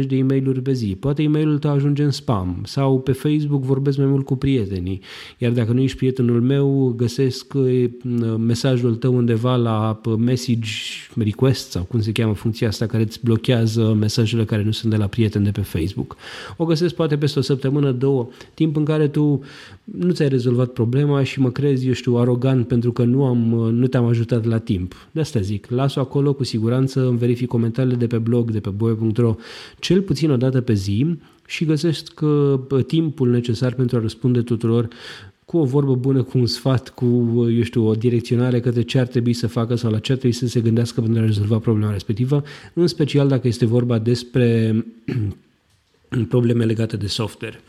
40-50 0.01 0.05
de 0.07 0.15
e 0.15 0.23
mail 0.23 0.61
pe 0.61 0.73
zi. 0.73 0.97
Poate 0.99 1.23
e 1.23 1.27
mailul 1.27 1.57
tău 1.57 1.71
ajunge 1.71 2.03
în 2.03 2.11
spam 2.11 2.61
sau 2.65 2.99
pe 2.99 3.11
Facebook 3.11 3.63
vorbesc 3.63 3.97
mai 3.97 4.07
mult 4.07 4.25
cu 4.25 4.35
prietenii. 4.35 5.01
Iar 5.37 5.51
dacă 5.51 5.71
nu 5.71 5.81
ești 5.81 5.97
prietenul 5.97 6.41
meu, 6.41 6.93
găsesc 6.97 7.53
mesajul 8.37 8.95
tău 8.95 9.15
undeva 9.15 9.55
la 9.55 10.01
message 10.17 10.69
request 11.15 11.71
sau 11.71 11.83
cum 11.83 12.01
se 12.01 12.11
cheamă 12.11 12.33
funcția 12.33 12.67
asta 12.67 12.85
care 12.85 13.03
îți 13.03 13.19
blochează 13.23 13.95
mesajele 13.99 14.45
care 14.45 14.63
nu 14.63 14.71
sunt 14.71 14.91
de 14.91 14.97
la 14.97 15.07
prieteni 15.07 15.43
de 15.43 15.51
pe 15.51 15.61
Facebook. 15.61 16.15
O 16.57 16.65
găsesc 16.65 16.95
poate 16.95 17.17
peste 17.17 17.39
o 17.39 17.41
săptămână, 17.41 17.91
două, 17.91 18.29
timp 18.53 18.75
în 18.75 18.83
care 18.83 19.07
tu 19.07 19.43
nu 19.83 20.11
ți-ai 20.11 20.29
rezolvat 20.29 20.69
problema 20.69 21.23
și 21.23 21.39
mă 21.39 21.49
crezi, 21.51 21.87
eu 21.87 21.93
știu, 21.99 22.15
arogant 22.15 22.67
pentru 22.67 22.91
că 22.91 23.03
nu, 23.03 23.25
am, 23.25 23.37
nu 23.71 23.87
te-am 23.87 24.05
ajutat 24.05 24.45
la 24.45 24.57
timp. 24.57 25.09
De 25.11 25.19
asta 25.19 25.39
zic, 25.39 25.69
las-o 25.69 25.99
acolo 25.99 26.33
cu 26.33 26.43
siguranță, 26.43 27.07
îmi 27.07 27.17
verific 27.17 27.47
comentariile 27.47 27.97
de 27.97 28.07
pe 28.07 28.17
blog, 28.17 28.51
de 28.51 28.59
pe 28.59 28.69
boie.ro, 28.69 29.35
cel 29.79 30.01
puțin 30.01 30.31
o 30.31 30.37
dată 30.37 30.61
pe 30.61 30.73
zi 30.73 31.17
și 31.47 31.65
găsesc 31.65 32.21
uh, 32.21 32.83
timpul 32.85 33.29
necesar 33.29 33.73
pentru 33.73 33.97
a 33.97 34.01
răspunde 34.01 34.41
tuturor 34.41 34.87
cu 35.45 35.57
o 35.57 35.63
vorbă 35.63 35.95
bună, 35.95 36.23
cu 36.23 36.37
un 36.37 36.45
sfat, 36.45 36.89
cu, 36.89 37.05
eu 37.55 37.63
știu, 37.63 37.87
o 37.87 37.93
direcționare 37.93 38.59
către 38.59 38.81
ce 38.81 38.99
ar 38.99 39.07
trebui 39.07 39.33
să 39.33 39.47
facă 39.47 39.75
sau 39.75 39.91
la 39.91 39.99
ce 39.99 40.11
ar 40.11 40.17
trebui 40.17 40.35
să 40.35 40.47
se 40.47 40.59
gândească 40.59 41.01
pentru 41.01 41.21
a 41.21 41.25
rezolva 41.25 41.57
problema 41.57 41.91
respectivă, 41.91 42.43
în 42.73 42.87
special 42.87 43.27
dacă 43.27 43.47
este 43.47 43.65
vorba 43.65 43.99
despre 43.99 44.75
probleme 46.27 46.65
legate 46.65 46.97
de 46.97 47.07
software. 47.07 47.61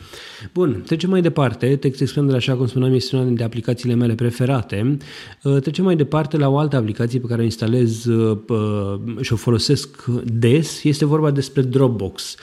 Bun, 0.52 0.82
trecem 0.86 1.10
mai 1.10 1.20
departe. 1.20 1.76
Text 1.76 2.00
Expander, 2.00 2.34
așa 2.34 2.54
cum 2.54 2.66
spuneam, 2.66 2.94
este 2.94 3.16
una 3.16 3.24
dintre 3.24 3.44
aplicațiile 3.44 3.94
mele 3.94 4.14
preferate. 4.14 4.96
Uh, 5.42 5.60
trecem 5.60 5.84
mai 5.84 5.96
departe 5.96 6.36
la 6.36 6.48
o 6.48 6.58
altă 6.58 6.76
aplicație 6.76 7.20
pe 7.20 7.26
care 7.26 7.40
o 7.40 7.44
instalez 7.44 8.04
uh, 8.04 8.38
și 9.20 9.32
o 9.32 9.36
folosesc 9.36 10.04
des. 10.24 10.84
Este 10.84 11.04
vorba 11.04 11.30
despre 11.30 11.62
Dropbox. 11.62 12.36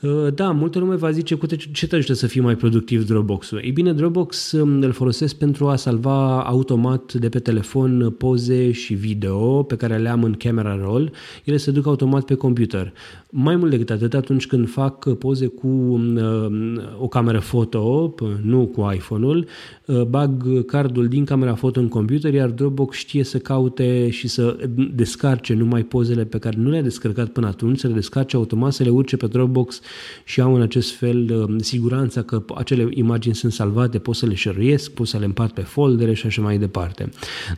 Uh, 0.00 0.34
da, 0.34 0.50
multă 0.50 0.78
lume 0.78 0.94
va 0.94 1.10
zice, 1.10 1.34
cu 1.34 1.46
ce 1.46 1.86
te 1.86 1.96
ajută 1.96 2.12
să 2.12 2.26
fii 2.26 2.40
mai 2.40 2.56
productiv 2.56 3.06
Dropbox-ul? 3.06 3.60
Ei 3.64 3.70
bine, 3.70 3.92
Dropbox 3.92 4.52
um, 4.52 4.80
îl 4.82 4.92
folosesc 4.92 5.34
pentru 5.34 5.68
a 5.68 5.76
salva 5.76 6.42
automat 6.42 7.12
de 7.12 7.28
pe 7.28 7.38
telefon 7.38 8.14
poze 8.18 8.72
și 8.72 8.94
video 8.94 9.62
pe 9.62 9.76
care 9.76 9.96
le 9.96 10.08
am 10.08 10.24
în 10.24 10.32
Camera 10.32 10.78
Roll. 10.82 11.10
Ele 11.44 11.56
se 11.56 11.70
duc 11.70 11.86
automat 11.86 12.24
pe 12.24 12.34
computer. 12.34 12.92
Mai 13.30 13.56
mult 13.56 13.70
decât 13.70 13.90
atât, 13.90 14.14
atunci 14.14 14.46
când 14.46 14.68
fac 14.68 15.14
poze 15.14 15.46
cu 15.46 15.66
um, 15.66 16.16
uh, 16.16 17.00
o 17.00 17.08
cameră 17.08 17.38
foto, 17.38 18.14
nu 18.42 18.66
cu 18.66 18.90
iPhone-ul, 18.94 19.46
uh, 19.84 20.02
bag 20.02 20.64
cardul 20.64 21.08
din 21.08 21.24
camera 21.24 21.54
foto 21.54 21.80
în 21.80 21.88
computer, 21.88 22.34
iar 22.34 22.48
Dropbox 22.48 22.96
știe 22.96 23.24
să 23.24 23.38
caute 23.38 24.10
și 24.10 24.28
să 24.28 24.56
descarce 24.94 25.54
numai 25.54 25.82
pozele 25.82 26.24
pe 26.24 26.38
care 26.38 26.56
nu 26.58 26.70
le-a 26.70 26.82
descărcat 26.82 27.28
până 27.28 27.46
atunci, 27.46 27.78
să 27.78 27.86
le 27.86 27.94
descarce 27.94 28.36
automat, 28.36 28.72
să 28.72 28.82
le 28.82 28.90
urce 28.90 29.16
pe 29.16 29.26
Dropbox 29.26 29.80
și 30.24 30.40
au 30.40 30.54
în 30.54 30.62
acest 30.62 30.94
fel 30.94 31.30
um, 31.32 31.58
siguranța 31.58 32.22
că 32.22 32.44
acele 32.54 32.88
imagini 32.90 33.34
sunt 33.34 33.52
salvate, 33.52 33.98
pot 33.98 34.14
să 34.14 34.26
le 34.26 34.34
șeruiesc, 34.34 34.90
pot 34.90 35.06
să 35.06 35.18
le 35.18 35.24
împart 35.24 35.54
pe 35.54 35.60
foldere 35.60 36.14
și 36.14 36.26
așa 36.26 36.42
mai 36.42 36.58
departe. 36.58 37.10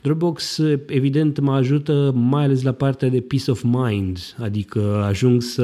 Dropbox, 0.03 0.61
evident, 0.87 1.41
mă 1.41 1.53
ajută 1.53 2.13
mai 2.15 2.45
ales 2.45 2.63
la 2.63 2.73
partea 2.73 3.09
de 3.09 3.21
peace 3.21 3.51
of 3.51 3.63
mind, 3.63 4.19
adică 4.39 5.05
ajung 5.09 5.43
să, 5.43 5.63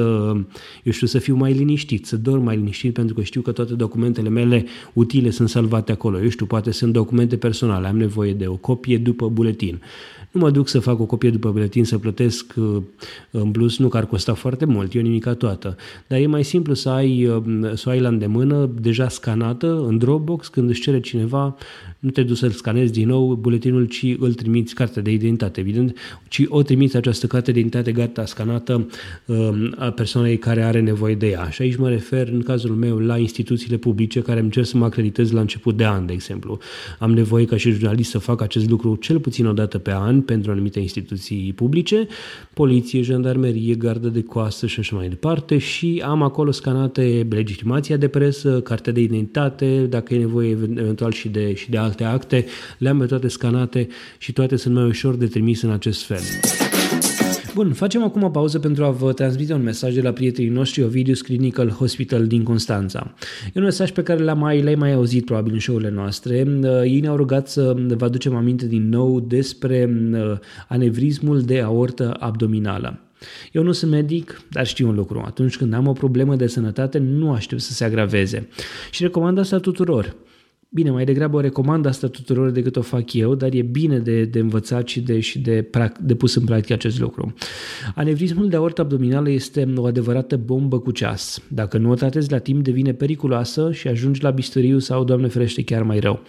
eu 0.83 0.91
știu, 0.91 1.07
să 1.07 1.19
fiu 1.19 1.35
mai 1.35 1.53
liniștit, 1.53 2.05
să 2.05 2.17
dorm 2.17 2.43
mai 2.43 2.55
liniștit 2.55 2.93
pentru 2.93 3.15
că 3.15 3.21
știu 3.21 3.41
că 3.41 3.51
toate 3.51 3.73
documentele 3.73 4.29
mele 4.29 4.65
utile 4.93 5.29
sunt 5.29 5.49
salvate 5.49 5.91
acolo. 5.91 6.21
Eu 6.21 6.29
știu, 6.29 6.45
poate 6.45 6.71
sunt 6.71 6.93
documente 6.93 7.37
personale, 7.37 7.87
am 7.87 7.97
nevoie 7.97 8.33
de 8.33 8.47
o 8.47 8.55
copie 8.55 8.97
după 8.97 9.29
buletin 9.29 9.81
nu 10.31 10.39
mă 10.39 10.51
duc 10.51 10.67
să 10.67 10.79
fac 10.79 10.99
o 10.99 11.05
copie 11.05 11.29
după 11.29 11.51
buletin, 11.51 11.85
să 11.85 11.97
plătesc 11.97 12.53
uh, 12.55 12.81
în 13.31 13.51
plus, 13.51 13.77
nu 13.77 13.87
că 13.87 13.97
ar 13.97 14.05
costa 14.05 14.33
foarte 14.33 14.65
mult, 14.65 14.93
e 14.93 14.99
o 14.99 15.01
nimica 15.01 15.33
toată. 15.33 15.75
Dar 16.07 16.19
e 16.19 16.27
mai 16.27 16.43
simplu 16.43 16.73
să 16.73 16.89
ai, 16.89 17.25
uh, 17.25 17.43
să 17.73 17.89
ai 17.89 17.99
la 17.99 18.07
îndemână, 18.07 18.69
deja 18.81 19.09
scanată, 19.09 19.83
în 19.87 19.97
Dropbox, 19.97 20.47
când 20.47 20.69
își 20.69 20.81
cere 20.81 20.99
cineva, 20.99 21.55
nu 21.99 22.09
te 22.09 22.23
duci 22.23 22.37
să-l 22.37 22.49
scanezi 22.49 22.91
din 22.91 23.07
nou 23.07 23.33
buletinul, 23.33 23.85
ci 23.85 24.15
îl 24.19 24.33
trimiți, 24.33 24.73
cartea 24.73 25.01
de 25.01 25.11
identitate, 25.11 25.59
evident, 25.59 25.97
ci 26.27 26.43
o 26.47 26.61
trimiți 26.61 26.95
această 26.95 27.27
carte 27.27 27.51
de 27.51 27.59
identitate 27.59 27.91
gata, 27.91 28.25
scanată 28.25 28.87
uh, 29.25 29.69
a 29.75 29.89
persoanei 29.89 30.37
care 30.37 30.63
are 30.63 30.79
nevoie 30.79 31.15
de 31.15 31.27
ea. 31.27 31.49
Și 31.49 31.61
aici 31.61 31.75
mă 31.75 31.89
refer, 31.89 32.27
în 32.27 32.41
cazul 32.41 32.75
meu, 32.75 32.97
la 32.97 33.17
instituțiile 33.17 33.77
publice 33.77 34.21
care 34.21 34.39
îmi 34.39 34.49
cer 34.49 34.63
să 34.63 34.77
mă 34.77 34.85
acreditez 34.85 35.31
la 35.31 35.39
început 35.39 35.77
de 35.77 35.85
an, 35.85 36.05
de 36.05 36.13
exemplu. 36.13 36.59
Am 36.99 37.13
nevoie 37.13 37.45
ca 37.45 37.57
și 37.57 37.71
jurnalist 37.71 38.09
să 38.09 38.17
fac 38.17 38.41
acest 38.41 38.69
lucru 38.69 38.95
cel 38.95 39.19
puțin 39.19 39.45
o 39.45 39.53
dată 39.53 39.77
pe 39.77 39.93
an, 39.93 40.16
pentru 40.21 40.51
anumite 40.51 40.79
instituții 40.79 41.53
publice, 41.55 42.07
poliție, 42.53 43.01
jandarmerie, 43.01 43.75
gardă 43.75 44.07
de 44.07 44.21
coastă 44.21 44.67
și 44.67 44.79
așa 44.79 44.95
mai 44.95 45.09
departe 45.09 45.57
și 45.57 46.03
am 46.05 46.21
acolo 46.21 46.51
scanate 46.51 47.27
legitimația 47.29 47.97
de 47.97 48.07
presă, 48.07 48.61
cartea 48.61 48.93
de 48.93 49.01
identitate, 49.01 49.85
dacă 49.89 50.13
e 50.13 50.17
nevoie 50.17 50.49
eventual 50.51 51.11
și 51.11 51.29
de, 51.29 51.53
și 51.53 51.69
de 51.69 51.77
alte 51.77 52.03
acte, 52.03 52.45
le-am 52.77 52.99
pe 52.99 53.05
toate 53.05 53.27
scanate 53.27 53.87
și 54.17 54.33
toate 54.33 54.55
sunt 54.55 54.73
mai 54.73 54.85
ușor 54.85 55.15
de 55.15 55.25
trimis 55.25 55.61
în 55.61 55.71
acest 55.71 56.05
fel. 56.05 56.21
Bun, 57.57 57.73
facem 57.73 58.03
acum 58.03 58.23
o 58.23 58.29
pauză 58.29 58.59
pentru 58.59 58.83
a 58.83 58.89
vă 58.89 59.13
transmite 59.13 59.53
un 59.53 59.63
mesaj 59.63 59.93
de 59.93 60.01
la 60.01 60.11
prietenii 60.11 60.51
noștri 60.51 60.83
Ovidius 60.83 61.21
Clinical 61.21 61.69
Hospital 61.69 62.27
din 62.27 62.43
Constanța. 62.43 63.13
E 63.53 63.59
un 63.59 63.63
mesaj 63.63 63.91
pe 63.91 64.03
care 64.03 64.23
l-am 64.23 64.39
mai, 64.39 64.61
l-ai 64.61 64.75
mai 64.75 64.93
auzit 64.93 65.25
probabil 65.25 65.53
în 65.53 65.59
show-urile 65.59 65.89
noastre. 65.89 66.45
Uh, 66.61 66.81
ei 66.83 66.99
ne-au 66.99 67.15
rugat 67.15 67.47
să 67.47 67.75
vă 67.87 68.05
aducem 68.05 68.35
aminte 68.35 68.67
din 68.67 68.89
nou 68.89 69.19
despre 69.19 70.09
uh, 70.11 70.37
anevrismul 70.67 71.41
de 71.41 71.61
aortă 71.61 72.15
abdominală. 72.19 72.99
Eu 73.51 73.63
nu 73.63 73.71
sunt 73.71 73.91
medic, 73.91 74.41
dar 74.49 74.67
știu 74.67 74.87
un 74.87 74.95
lucru. 74.95 75.23
Atunci 75.25 75.57
când 75.57 75.73
am 75.73 75.87
o 75.87 75.93
problemă 75.93 76.35
de 76.35 76.47
sănătate, 76.47 76.97
nu 76.97 77.31
aștept 77.31 77.61
să 77.61 77.73
se 77.73 77.83
agraveze. 77.83 78.47
Și 78.91 79.03
recomand 79.03 79.37
asta 79.37 79.57
tuturor. 79.57 80.15
Bine, 80.69 80.89
mai 80.89 81.05
degrabă 81.05 81.37
o 81.37 81.39
recomand 81.39 81.85
asta 81.85 82.07
tuturor 82.07 82.49
decât 82.49 82.75
o 82.75 82.81
fac 82.81 83.13
eu, 83.13 83.35
dar 83.35 83.53
e 83.53 83.61
bine 83.61 83.99
de, 83.99 84.23
de 84.23 84.39
învățat 84.39 84.87
și, 84.87 85.01
de, 85.01 85.19
și 85.19 85.39
de, 85.39 85.69
de 86.01 86.15
pus 86.15 86.35
în 86.35 86.45
practică 86.45 86.73
acest 86.73 86.99
lucru. 86.99 87.33
Anevrismul 87.95 88.49
de 88.49 88.55
aortă 88.55 88.81
abdominală 88.81 89.29
este 89.29 89.73
o 89.75 89.85
adevărată 89.85 90.37
bombă 90.37 90.79
cu 90.79 90.91
ceas. 90.91 91.41
Dacă 91.47 91.77
nu 91.77 91.89
o 91.89 91.93
tratezi 91.93 92.31
la 92.31 92.37
timp, 92.37 92.63
devine 92.63 92.93
periculoasă 92.93 93.71
și 93.71 93.87
ajungi 93.87 94.23
la 94.23 94.29
bisturiu 94.29 94.79
sau, 94.79 95.03
Doamne 95.03 95.27
ferește, 95.27 95.63
chiar 95.63 95.83
mai 95.83 95.99
rău. 95.99 96.21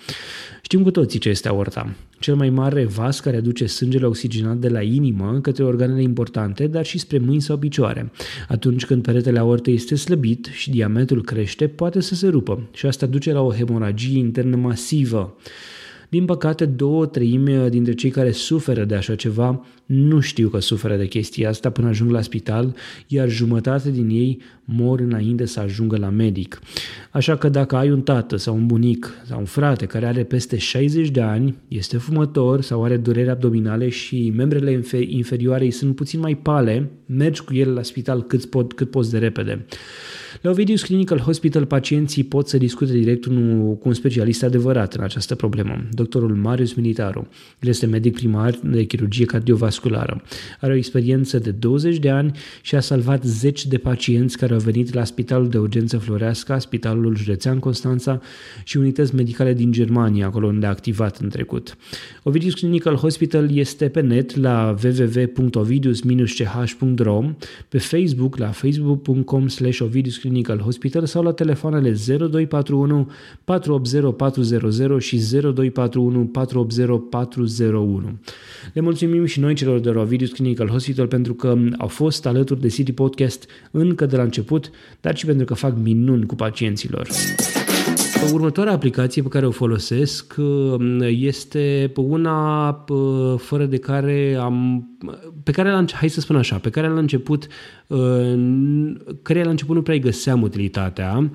Știm 0.63 0.83
cu 0.83 0.91
toții 0.91 1.19
ce 1.19 1.29
este 1.29 1.49
aorta. 1.49 1.95
Cel 2.19 2.35
mai 2.35 2.51
mare 2.51 2.85
vas 2.85 3.21
care 3.21 3.37
aduce 3.37 3.67
sângele 3.67 4.07
oxigenat 4.07 4.57
de 4.57 4.69
la 4.69 4.83
inimă 4.83 5.39
către 5.43 5.65
organele 5.65 6.03
importante, 6.03 6.67
dar 6.67 6.85
și 6.85 6.99
spre 6.99 7.19
mâini 7.19 7.41
sau 7.41 7.57
picioare. 7.57 8.13
Atunci 8.49 8.87
când 8.87 9.03
peretele 9.03 9.39
aortei 9.39 9.75
este 9.75 9.95
slăbit 9.95 10.49
și 10.53 10.71
diametrul 10.71 11.25
crește, 11.25 11.67
poate 11.67 12.01
să 12.01 12.15
se 12.15 12.29
rupă 12.29 12.69
și 12.73 12.87
asta 12.87 13.07
duce 13.07 13.33
la 13.33 13.41
o 13.41 13.53
hemoragie 13.53 14.19
internă 14.29 14.57
masivă. 14.57 15.37
Din 16.09 16.25
păcate, 16.25 16.65
două 16.65 17.07
treimi 17.07 17.71
dintre 17.71 17.95
cei 17.95 18.11
care 18.11 18.31
suferă 18.31 18.85
de 18.85 18.95
așa 18.95 19.15
ceva 19.15 19.67
nu 19.87 20.21
știu 20.21 20.49
că 20.49 20.59
suferă 20.59 20.97
de 20.97 21.07
chestia 21.07 21.49
asta 21.49 21.71
până 21.71 21.89
ajung 21.89 22.11
la 22.11 22.21
spital, 22.21 22.75
iar 23.07 23.29
jumătate 23.29 23.91
din 23.91 24.09
ei 24.09 24.41
mor 24.65 25.01
înainte 25.01 25.47
să 25.47 25.61
ajungă 25.61 25.97
la 25.97 26.09
medic. 26.09 26.61
Așa 27.11 27.37
că 27.37 27.49
dacă 27.49 27.77
ai 27.77 27.91
un 27.91 28.01
tată 28.01 28.37
sau 28.37 28.55
un 28.55 28.67
bunic 28.67 29.13
sau 29.27 29.39
un 29.39 29.45
frate 29.45 29.87
care 29.87 30.07
are 30.07 30.25
peste 30.25 30.59
60 30.59 31.09
de 31.09 31.21
ani, 31.21 31.55
este 31.69 31.97
fumător 31.97 32.63
sau 32.63 32.85
are 32.85 32.97
dureri 32.97 33.31
abdominale 33.31 33.89
și 33.89 34.33
membrele 34.37 34.83
inferioare 35.09 35.65
îi 35.65 35.71
sunt 35.71 35.95
puțin 35.95 36.21
mai 36.21 36.37
pale, 36.37 36.91
mergi 37.07 37.45
cu 37.45 37.55
el 37.55 37.73
la 37.75 37.83
spital 37.83 38.23
cât, 38.23 38.45
pot, 38.45 38.73
cât 38.73 38.91
poți 38.91 39.11
de 39.11 39.19
repede. 39.19 39.67
La 40.43 40.51
Ovidius 40.51 40.83
Clinical 40.83 41.19
Hospital, 41.19 41.65
pacienții 41.65 42.25
pot 42.25 42.49
să 42.49 42.59
discute 42.59 42.93
direct 42.93 43.25
cu 43.25 43.81
un 43.83 43.93
specialist 43.93 44.43
adevărat 44.43 44.95
în 44.95 45.03
această 45.03 45.35
problemă, 45.35 45.81
doctorul 45.93 46.35
Marius 46.35 46.75
Militaru. 46.75 47.29
El 47.61 47.69
este 47.69 47.87
medic 47.87 48.13
primar 48.13 48.59
de 48.65 48.85
chirurgie 48.85 49.25
cardiovasculară. 49.25 50.23
Are 50.61 50.73
o 50.73 50.77
experiență 50.77 51.39
de 51.39 51.51
20 51.51 51.99
de 51.99 52.11
ani 52.11 52.39
și 52.63 52.75
a 52.75 52.81
salvat 52.81 53.25
zeci 53.25 53.67
de 53.67 53.79
pacienți 53.79 54.39
care 54.39 54.53
au 54.53 54.59
venit 54.59 54.95
la 54.95 55.05
Spitalul 55.05 55.49
de 55.49 55.59
Urgență 55.59 55.99
Floreasca, 55.99 56.59
Spitalul 56.59 57.17
Județean 57.17 57.59
Constanța 57.59 58.21
și 58.65 58.77
unități 58.77 59.15
medicale 59.15 59.55
din 59.55 59.73
Germania, 59.73 60.27
acolo 60.27 60.47
unde 60.47 60.67
a 60.67 60.69
activat 60.69 61.17
în 61.17 61.29
trecut. 61.29 61.77
Ovidius 62.23 62.55
Clinical 62.55 62.95
Hospital 62.95 63.57
este 63.57 63.89
pe 63.89 64.01
net 64.01 64.37
la 64.37 64.75
www.ovidius-ch.ro, 64.85 67.25
pe 67.69 67.79
Facebook 67.79 68.37
la 68.37 68.51
facebook.com 68.51 69.49
slash 69.49 69.81
Ovidius 69.81 70.17
Clinical 70.29 70.59
Hospital 70.59 71.07
sau 71.07 71.23
la 71.23 71.33
telefoanele 71.33 71.97
0241 72.07 73.11
480 73.45 74.15
400 74.17 74.99
și 74.99 75.17
0241 75.17 76.27
480 76.27 76.89
401. 77.11 78.19
Le 78.73 78.81
mulțumim 78.81 79.25
și 79.25 79.41
noi 79.41 79.55
celor 79.55 79.79
de 79.79 79.91
la 79.91 80.01
Ovidius 80.01 80.31
Clinical 80.31 80.69
Hospital 80.69 81.07
pentru 81.07 81.35
că 81.35 81.55
au 81.79 81.89
fost 81.89 82.27
alături 82.27 82.61
de 82.61 82.69
City 82.69 82.93
Podcast 82.93 83.49
încă 83.71 84.07
de 84.07 84.17
la 84.17 84.23
început, 84.23 84.71
dar 85.01 85.17
și 85.17 85.27
pentru 85.27 85.45
că 85.45 85.55
fac 85.55 85.77
minuni 85.83 86.27
cu 86.27 86.35
pacienților. 86.35 87.09
Următoarea 88.33 88.73
aplicație 88.73 89.23
pe 89.23 89.29
care 89.29 89.47
o 89.47 89.51
folosesc 89.51 90.35
este 91.09 91.93
una 91.97 92.85
fără 93.37 93.65
de 93.65 93.77
care 93.77 94.37
am 94.41 94.89
pe 95.43 95.51
care 95.51 95.71
la, 95.71 95.85
hai 95.93 96.09
să 96.09 96.21
spun 96.21 96.37
așa, 96.37 96.57
pe 96.57 96.71
care 96.71 96.89
la 96.89 96.99
început 96.99 97.47
care 99.23 99.45
la 99.45 99.51
început 99.51 99.75
nu 99.75 99.83
prea 99.83 99.97
găseam 99.97 100.43
utilitatea 100.43 101.31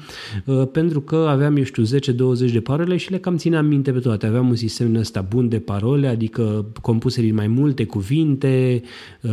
pentru 0.71 1.01
că 1.01 1.15
aveam, 1.15 1.57
eu 1.57 1.63
știu, 1.63 1.83
10-20 1.83 2.51
de 2.51 2.59
parole 2.59 2.97
și 2.97 3.11
le 3.11 3.17
cam 3.17 3.37
țineam 3.37 3.65
minte 3.65 3.91
pe 3.91 3.99
toate. 3.99 4.25
Aveam 4.25 4.49
un 4.49 4.55
sistem 4.55 4.95
ăsta 4.95 5.25
bun 5.29 5.49
de 5.49 5.59
parole, 5.59 6.07
adică 6.07 6.65
compuse 6.81 7.21
din 7.21 7.35
mai 7.35 7.47
multe 7.47 7.85
cuvinte, 7.85 8.81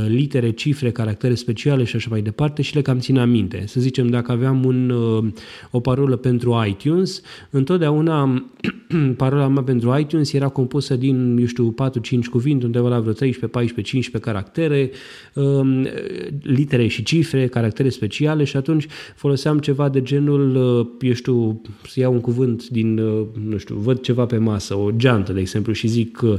litere, 0.09 0.51
cifre, 0.51 0.91
caractere 0.91 1.35
speciale 1.35 1.85
și 1.85 1.97
așa 1.97 2.09
mai 2.11 2.23
departe 2.23 2.63
și 2.63 2.75
le 2.75 2.83
cam 2.83 2.99
țineam 2.99 3.31
minte. 3.31 3.65
Să 3.67 3.81
zicem, 3.81 4.09
dacă 4.09 4.33
aveam 4.33 4.65
un, 4.65 4.93
o 5.71 5.81
parolă 5.81 6.17
pentru 6.17 6.65
iTunes, 6.69 7.23
întotdeauna 7.51 8.45
parola 9.17 9.49
mea 9.49 9.63
pentru 9.63 9.99
iTunes 9.99 10.33
era 10.33 10.49
compusă 10.49 10.97
din, 10.97 11.37
eu 11.39 11.47
știu, 11.47 11.75
4-5 11.91 12.25
cuvinte, 12.31 12.65
undeva 12.65 12.89
la 12.89 13.01
vreo 13.01 13.13
13, 13.13 13.47
14, 13.47 13.95
15 13.95 14.20
caractere, 14.21 14.91
um, 15.35 15.87
litere 16.43 16.87
și 16.87 17.03
cifre, 17.03 17.47
caractere 17.47 17.89
speciale 17.89 18.45
și 18.45 18.57
atunci 18.57 18.87
foloseam 19.15 19.59
ceva 19.59 19.89
de 19.89 20.03
genul, 20.03 20.55
uh, 20.79 20.87
eu 21.01 21.13
știu, 21.13 21.61
să 21.89 22.01
iau 22.01 22.13
un 22.13 22.21
cuvânt 22.21 22.69
din, 22.69 22.99
uh, 22.99 23.27
nu 23.49 23.57
știu, 23.57 23.75
văd 23.75 24.01
ceva 24.01 24.27
pe 24.27 24.37
masă, 24.37 24.77
o 24.77 24.91
geantă, 24.97 25.33
de 25.33 25.41
exemplu, 25.41 25.73
și 25.73 25.87
zic 25.87 26.21
uh, 26.23 26.39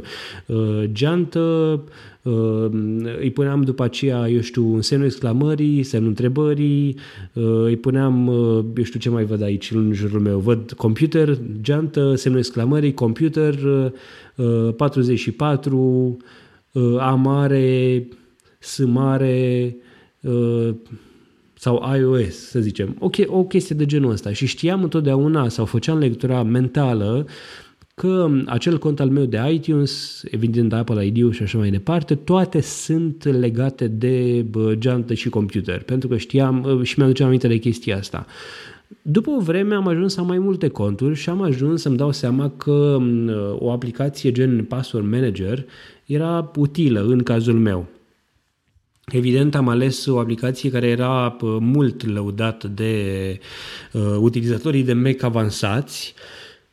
geantă, 0.91 1.83
îi 3.19 3.31
puneam 3.31 3.61
după 3.61 3.83
aceea, 3.83 4.29
eu 4.29 4.41
știu, 4.41 4.73
un 4.73 4.81
semnul 4.81 5.07
exclamării, 5.07 5.83
semnul 5.83 6.09
întrebării, 6.09 6.95
îi 7.63 7.77
puneam, 7.77 8.27
eu 8.77 8.83
știu 8.83 8.99
ce 8.99 9.09
mai 9.09 9.23
văd 9.23 9.41
aici 9.41 9.71
în 9.71 9.93
jurul 9.93 10.19
meu, 10.19 10.39
văd 10.39 10.71
computer, 10.71 11.37
geantă, 11.61 12.15
semnul 12.15 12.39
exclamării, 12.41 12.93
computer, 12.93 13.55
44, 14.75 16.17
A 16.99 17.13
mare, 17.15 18.07
S 18.59 18.77
mare, 18.77 19.75
sau 21.53 21.95
iOS, 21.97 22.35
să 22.35 22.59
zicem. 22.59 22.95
O, 22.99 23.09
o 23.25 23.43
chestie 23.43 23.75
de 23.75 23.85
genul 23.85 24.11
ăsta. 24.11 24.33
Și 24.33 24.45
știam 24.45 24.83
întotdeauna, 24.83 25.49
sau 25.49 25.65
făceam 25.65 25.97
lectura 25.97 26.43
mentală, 26.43 27.25
că 27.95 28.29
acel 28.45 28.77
cont 28.77 28.99
al 28.99 29.09
meu 29.09 29.25
de 29.25 29.39
iTunes, 29.51 30.23
evident 30.31 30.73
Apple 30.73 31.05
ID 31.05 31.33
și 31.33 31.43
așa 31.43 31.57
mai 31.57 31.69
departe, 31.69 32.15
toate 32.15 32.61
sunt 32.61 33.23
legate 33.23 33.87
de 33.87 34.45
geantă 34.71 35.13
și 35.13 35.29
computer, 35.29 35.83
pentru 35.83 36.07
că 36.07 36.17
știam 36.17 36.79
și 36.83 36.93
mi-aduceam 36.97 37.27
aminte 37.27 37.47
de 37.47 37.57
chestia 37.57 37.97
asta. 37.97 38.25
După 39.01 39.29
o 39.29 39.39
vreme 39.39 39.75
am 39.75 39.87
ajuns 39.87 40.13
să 40.13 40.19
am 40.19 40.27
mai 40.27 40.39
multe 40.39 40.67
conturi 40.67 41.15
și 41.15 41.29
am 41.29 41.41
ajuns 41.41 41.81
să-mi 41.81 41.97
dau 41.97 42.11
seama 42.11 42.49
că 42.49 42.97
o 43.57 43.71
aplicație 43.71 44.31
gen 44.31 44.63
Password 44.63 45.11
Manager 45.11 45.65
era 46.13 46.51
utilă 46.55 47.01
în 47.01 47.23
cazul 47.23 47.59
meu. 47.59 47.87
Evident, 49.11 49.55
am 49.55 49.67
ales 49.67 50.05
o 50.05 50.19
aplicație 50.19 50.69
care 50.69 50.87
era 50.87 51.37
mult 51.59 52.05
lăudată 52.05 52.67
de 52.67 52.93
uh, 53.93 54.01
utilizatorii 54.19 54.83
de 54.83 54.93
Mac 54.93 55.23
avansați, 55.23 56.13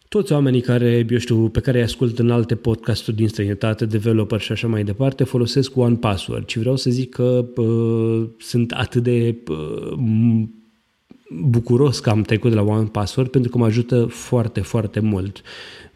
toți 0.09 0.33
oamenii 0.33 0.61
care, 0.61 1.07
eu 1.11 1.19
știu, 1.19 1.49
pe 1.49 1.61
care 1.61 1.79
îi 1.79 1.85
ascult 1.85 2.19
în 2.19 2.31
alte 2.31 2.55
podcasturi 2.55 3.17
din 3.17 3.29
străinătate, 3.29 3.87
developer 3.87 4.41
și 4.41 4.53
așa 4.53 4.67
mai 4.67 4.85
departe, 4.85 5.25
folosesc 5.25 5.77
One 5.77 5.95
Password. 5.95 6.49
Și 6.49 6.59
vreau 6.59 6.77
să 6.77 6.91
zic 6.91 7.11
că 7.11 7.47
uh, 7.57 8.29
sunt 8.39 8.73
atât 8.73 9.03
de 9.03 9.37
uh, 9.49 9.93
bucuros 11.31 11.99
că 11.99 12.11
am 12.11 12.23
trecut 12.23 12.51
de 12.51 12.57
la 12.57 12.63
One 12.63 12.89
Password 12.93 13.31
pentru 13.31 13.51
că 13.51 13.59
mă 13.59 13.65
ajută 13.65 14.05
foarte, 14.05 14.61
foarte 14.61 15.01
mult. 15.01 15.43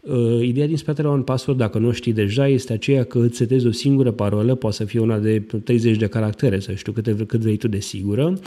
Uh, 0.03 0.39
ideea 0.41 0.67
din 0.67 0.77
spatele 0.77 1.07
un 1.07 1.21
password, 1.21 1.59
dacă 1.59 1.77
nu 1.77 1.91
știi 1.91 2.13
deja, 2.13 2.47
este 2.47 2.73
aceea 2.73 3.03
că 3.03 3.19
îți 3.19 3.37
setezi 3.37 3.67
o 3.67 3.71
singură 3.71 4.11
parolă, 4.11 4.55
poate 4.55 4.75
să 4.75 4.85
fie 4.85 4.99
una 4.99 5.19
de 5.19 5.39
30 5.63 5.97
de 5.97 6.07
caractere, 6.07 6.59
să 6.59 6.73
știu 6.73 6.91
câte, 6.91 7.15
cât 7.27 7.39
vrei 7.39 7.57
tu 7.57 7.67
de 7.67 7.79
sigură, 7.79 8.39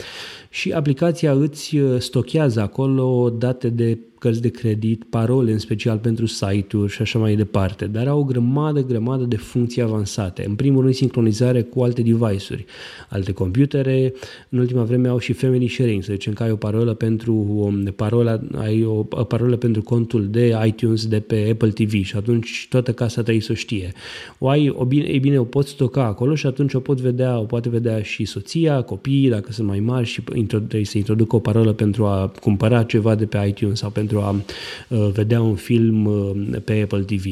și 0.49 0.71
aplicația 0.71 1.31
îți 1.31 1.77
uh, 1.77 1.99
stochează 1.99 2.61
acolo 2.61 3.29
date 3.37 3.69
de 3.69 3.97
cărți 4.19 4.41
de 4.41 4.49
credit, 4.49 5.03
parole 5.03 5.51
în 5.51 5.59
special 5.59 5.97
pentru 5.97 6.25
site-uri 6.25 6.91
și 6.91 7.01
așa 7.01 7.19
mai 7.19 7.35
departe, 7.35 7.85
dar 7.85 8.07
au 8.07 8.19
o 8.19 8.23
grămadă, 8.23 8.83
grămadă 8.83 9.23
de 9.23 9.35
funcții 9.35 9.81
avansate. 9.81 10.45
În 10.47 10.55
primul 10.55 10.81
rând, 10.81 10.93
sincronizare 10.93 11.61
cu 11.61 11.83
alte 11.83 12.01
device-uri, 12.01 12.65
alte 13.09 13.31
computere. 13.31 14.13
În 14.49 14.59
ultima 14.59 14.83
vreme 14.83 15.07
au 15.07 15.17
și 15.17 15.33
family 15.33 15.67
sharing, 15.67 16.03
să 16.03 16.11
zicem 16.11 16.33
că 16.33 16.43
ai 16.43 16.51
o 16.51 16.55
parolă 16.55 16.93
pentru 16.93 17.33
um, 17.33 17.83
parola, 17.83 18.39
ai 18.55 18.83
o 18.85 19.03
parolă 19.03 19.55
pentru 19.55 19.81
contul 19.81 20.27
de 20.29 20.55
iTunes 20.65 21.07
de 21.07 21.19
pe 21.19 21.47
Apple 21.51 21.69
TV 21.69 22.03
și 22.03 22.15
atunci 22.15 22.67
toată 22.69 22.93
casa 22.93 23.21
trebuie 23.21 23.43
să 23.43 23.51
o 23.51 23.55
știe. 23.55 23.91
O 24.37 24.49
ai, 24.49 24.69
o 24.69 24.85
bine, 24.85 25.03
e 25.03 25.17
bine, 25.19 25.39
o 25.39 25.43
poți 25.43 25.69
stoca 25.69 26.03
acolo 26.03 26.35
și 26.35 26.45
atunci 26.45 26.73
o 26.73 26.79
pot 26.79 27.01
vedea, 27.01 27.39
o 27.39 27.43
poate 27.43 27.69
vedea 27.69 28.01
și 28.01 28.25
soția, 28.25 28.81
copiii, 28.81 29.29
dacă 29.29 29.51
sunt 29.51 29.67
mai 29.67 29.79
mari 29.79 30.07
și 30.07 30.21
trebuie 30.21 30.85
să 30.85 30.97
introducă 30.97 31.35
o 31.35 31.39
parolă 31.39 31.73
pentru 31.73 32.05
a 32.05 32.31
cumpăra 32.41 32.83
ceva 32.83 33.15
de 33.15 33.25
pe 33.25 33.45
iTunes 33.47 33.79
sau 33.79 33.89
pentru 33.89 34.06
pentru 34.07 34.21
a 34.21 34.43
uh, 34.87 35.09
vedea 35.11 35.41
un 35.41 35.55
film 35.55 36.05
uh, 36.05 36.61
pe 36.65 36.81
Apple 36.83 37.01
TV. 37.01 37.25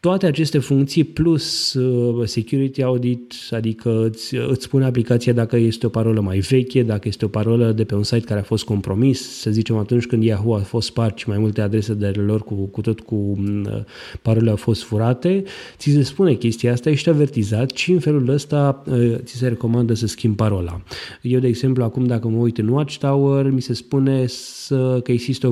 Toate 0.00 0.26
aceste 0.26 0.58
funcții 0.58 1.04
plus 1.04 1.74
uh, 1.74 2.26
security 2.26 2.82
audit, 2.82 3.34
adică 3.50 4.04
îți, 4.04 4.34
îți 4.34 4.64
spune 4.64 4.84
aplicația 4.84 5.32
dacă 5.32 5.56
este 5.56 5.86
o 5.86 5.88
parolă 5.88 6.20
mai 6.20 6.38
veche, 6.38 6.82
dacă 6.82 7.08
este 7.08 7.24
o 7.24 7.28
parolă 7.28 7.72
de 7.72 7.84
pe 7.84 7.94
un 7.94 8.02
site 8.02 8.24
care 8.24 8.40
a 8.40 8.42
fost 8.42 8.64
compromis, 8.64 9.38
să 9.40 9.50
zicem 9.50 9.76
atunci 9.76 10.06
când 10.06 10.22
Yahoo 10.22 10.54
a 10.54 10.58
fost 10.58 10.86
spart 10.86 11.18
și 11.18 11.28
mai 11.28 11.38
multe 11.38 11.60
adrese 11.60 11.94
de 11.94 12.06
lor 12.06 12.42
cu, 12.42 12.54
cu 12.54 12.80
tot 12.80 13.00
cu 13.00 13.14
uh, 13.14 13.78
parole 14.22 14.50
au 14.50 14.56
fost 14.56 14.82
furate, 14.82 15.42
ți 15.76 15.90
se 15.90 16.02
spune 16.02 16.34
chestia 16.34 16.72
asta, 16.72 16.90
ești 16.90 17.08
avertizat 17.08 17.70
și 17.70 17.92
în 17.92 17.98
felul 17.98 18.28
ăsta 18.28 18.82
uh, 18.86 19.14
ți 19.24 19.36
se 19.36 19.48
recomandă 19.48 19.94
să 19.94 20.06
schimbi 20.06 20.36
parola. 20.36 20.80
Eu, 21.22 21.40
de 21.40 21.46
exemplu, 21.46 21.82
acum 21.82 22.06
dacă 22.06 22.28
mă 22.28 22.38
uit 22.38 22.58
în 22.58 22.68
Watchtower, 22.68 23.50
mi 23.50 23.62
se 23.62 23.74
spune 23.74 24.26
să, 24.26 25.00
că 25.02 25.12
există 25.12 25.46
o 25.46 25.50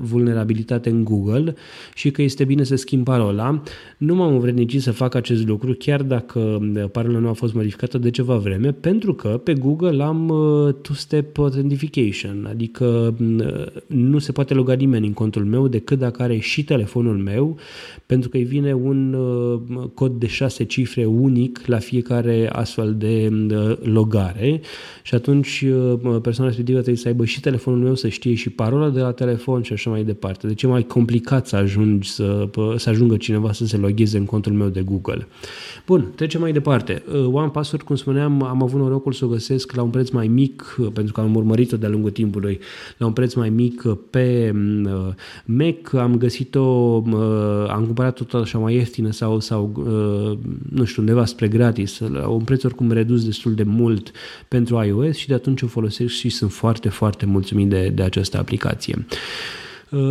vulnerabilitate 0.00 0.90
în 0.90 1.04
Google 1.04 1.54
și 1.94 2.10
că 2.10 2.22
este 2.22 2.44
bine 2.44 2.64
să 2.64 2.76
schimb 2.76 3.04
parola 3.04 3.62
nu 4.00 4.14
m-am 4.14 4.32
învrednicit 4.32 4.82
să 4.82 4.92
fac 4.92 5.14
acest 5.14 5.46
lucru, 5.46 5.74
chiar 5.78 6.02
dacă 6.02 6.38
uh, 6.38 6.84
parola 6.92 7.18
nu 7.18 7.28
a 7.28 7.32
fost 7.32 7.54
modificată 7.54 7.98
de 7.98 8.10
ceva 8.10 8.36
vreme, 8.36 8.72
pentru 8.72 9.14
că 9.14 9.28
pe 9.28 9.52
Google 9.54 10.02
am 10.02 10.28
uh, 10.28 10.74
two-step 10.82 11.38
authentication, 11.38 12.46
adică 12.50 13.14
uh, 13.20 13.66
nu 13.86 14.18
se 14.18 14.32
poate 14.32 14.54
loga 14.54 14.72
nimeni 14.72 15.06
în 15.06 15.12
contul 15.12 15.44
meu 15.44 15.68
decât 15.68 15.98
dacă 15.98 16.22
are 16.22 16.38
și 16.38 16.64
telefonul 16.64 17.16
meu, 17.16 17.56
pentru 18.06 18.28
că 18.28 18.36
îi 18.36 18.42
vine 18.42 18.72
un 18.74 19.16
cod 19.94 20.12
de 20.12 20.26
șase 20.26 20.64
cifre 20.64 21.04
unic 21.04 21.66
la 21.66 21.78
fiecare 21.78 22.48
astfel 22.52 22.94
de 22.98 23.30
logare 23.82 24.60
și 25.02 25.14
atunci 25.14 25.64
persoana 26.22 26.48
respectivă 26.48 26.78
trebuie 26.78 26.96
să 26.96 27.08
aibă 27.08 27.24
și 27.24 27.40
telefonul 27.40 27.80
meu, 27.80 27.94
să 27.94 28.08
știe 28.08 28.34
și 28.34 28.50
parola 28.50 28.88
de 28.88 29.00
la 29.00 29.12
telefon 29.12 29.62
și 29.62 29.72
așa 29.72 29.90
mai 29.90 30.04
departe. 30.04 30.46
Deci 30.46 30.62
e 30.62 30.66
mai 30.66 30.82
complicat 30.82 31.46
să 31.46 31.56
ajungi 31.56 32.10
să, 32.10 32.48
să 32.76 32.88
ajungă 32.88 33.16
cineva 33.16 33.52
să 33.52 33.66
se 33.70 33.76
logheze 33.76 34.18
în 34.18 34.24
contul 34.24 34.52
meu 34.52 34.68
de 34.68 34.80
Google. 34.80 35.26
Bun, 35.86 36.12
trecem 36.14 36.40
mai 36.40 36.52
departe. 36.52 37.02
Uh, 37.12 37.26
One 37.32 37.48
Password, 37.48 37.84
cum 37.84 37.96
spuneam, 37.96 38.42
am 38.42 38.62
avut 38.62 38.80
norocul 38.80 39.12
să 39.12 39.24
o 39.24 39.28
găsesc 39.28 39.72
la 39.72 39.82
un 39.82 39.90
preț 39.90 40.10
mai 40.10 40.26
mic, 40.26 40.76
uh, 40.78 40.88
pentru 40.92 41.12
că 41.12 41.20
am 41.20 41.34
urmărit-o 41.34 41.76
de-a 41.76 41.88
lungul 41.88 42.10
timpului, 42.10 42.58
la 42.96 43.06
un 43.06 43.12
preț 43.12 43.34
mai 43.34 43.50
mic 43.50 43.82
uh, 43.84 43.96
pe 44.10 44.54
Mac. 45.44 45.94
Am 45.94 46.16
găsit-o, 46.16 46.94
am 47.68 47.82
cumpărat-o 47.84 48.24
tot 48.24 48.42
așa 48.42 48.58
mai 48.58 48.74
ieftină 48.74 49.10
sau, 49.10 49.40
sau 49.40 49.72
nu 50.70 50.84
știu, 50.84 51.02
undeva 51.02 51.24
spre 51.24 51.48
gratis, 51.48 51.98
la 51.98 52.28
un 52.28 52.44
preț 52.44 52.64
oricum 52.64 52.90
redus 52.90 53.24
destul 53.24 53.54
de 53.54 53.62
mult 53.62 54.10
pentru 54.48 54.84
iOS 54.84 55.16
și 55.16 55.28
de 55.28 55.34
atunci 55.34 55.62
o 55.62 55.66
folosesc 55.66 56.12
și 56.12 56.28
sunt 56.28 56.52
foarte, 56.52 56.88
foarte 56.88 57.26
mulțumit 57.26 57.68
de, 57.68 57.92
de 57.94 58.02
această 58.02 58.38
aplicație. 58.38 58.94
Uh, 58.98 59.59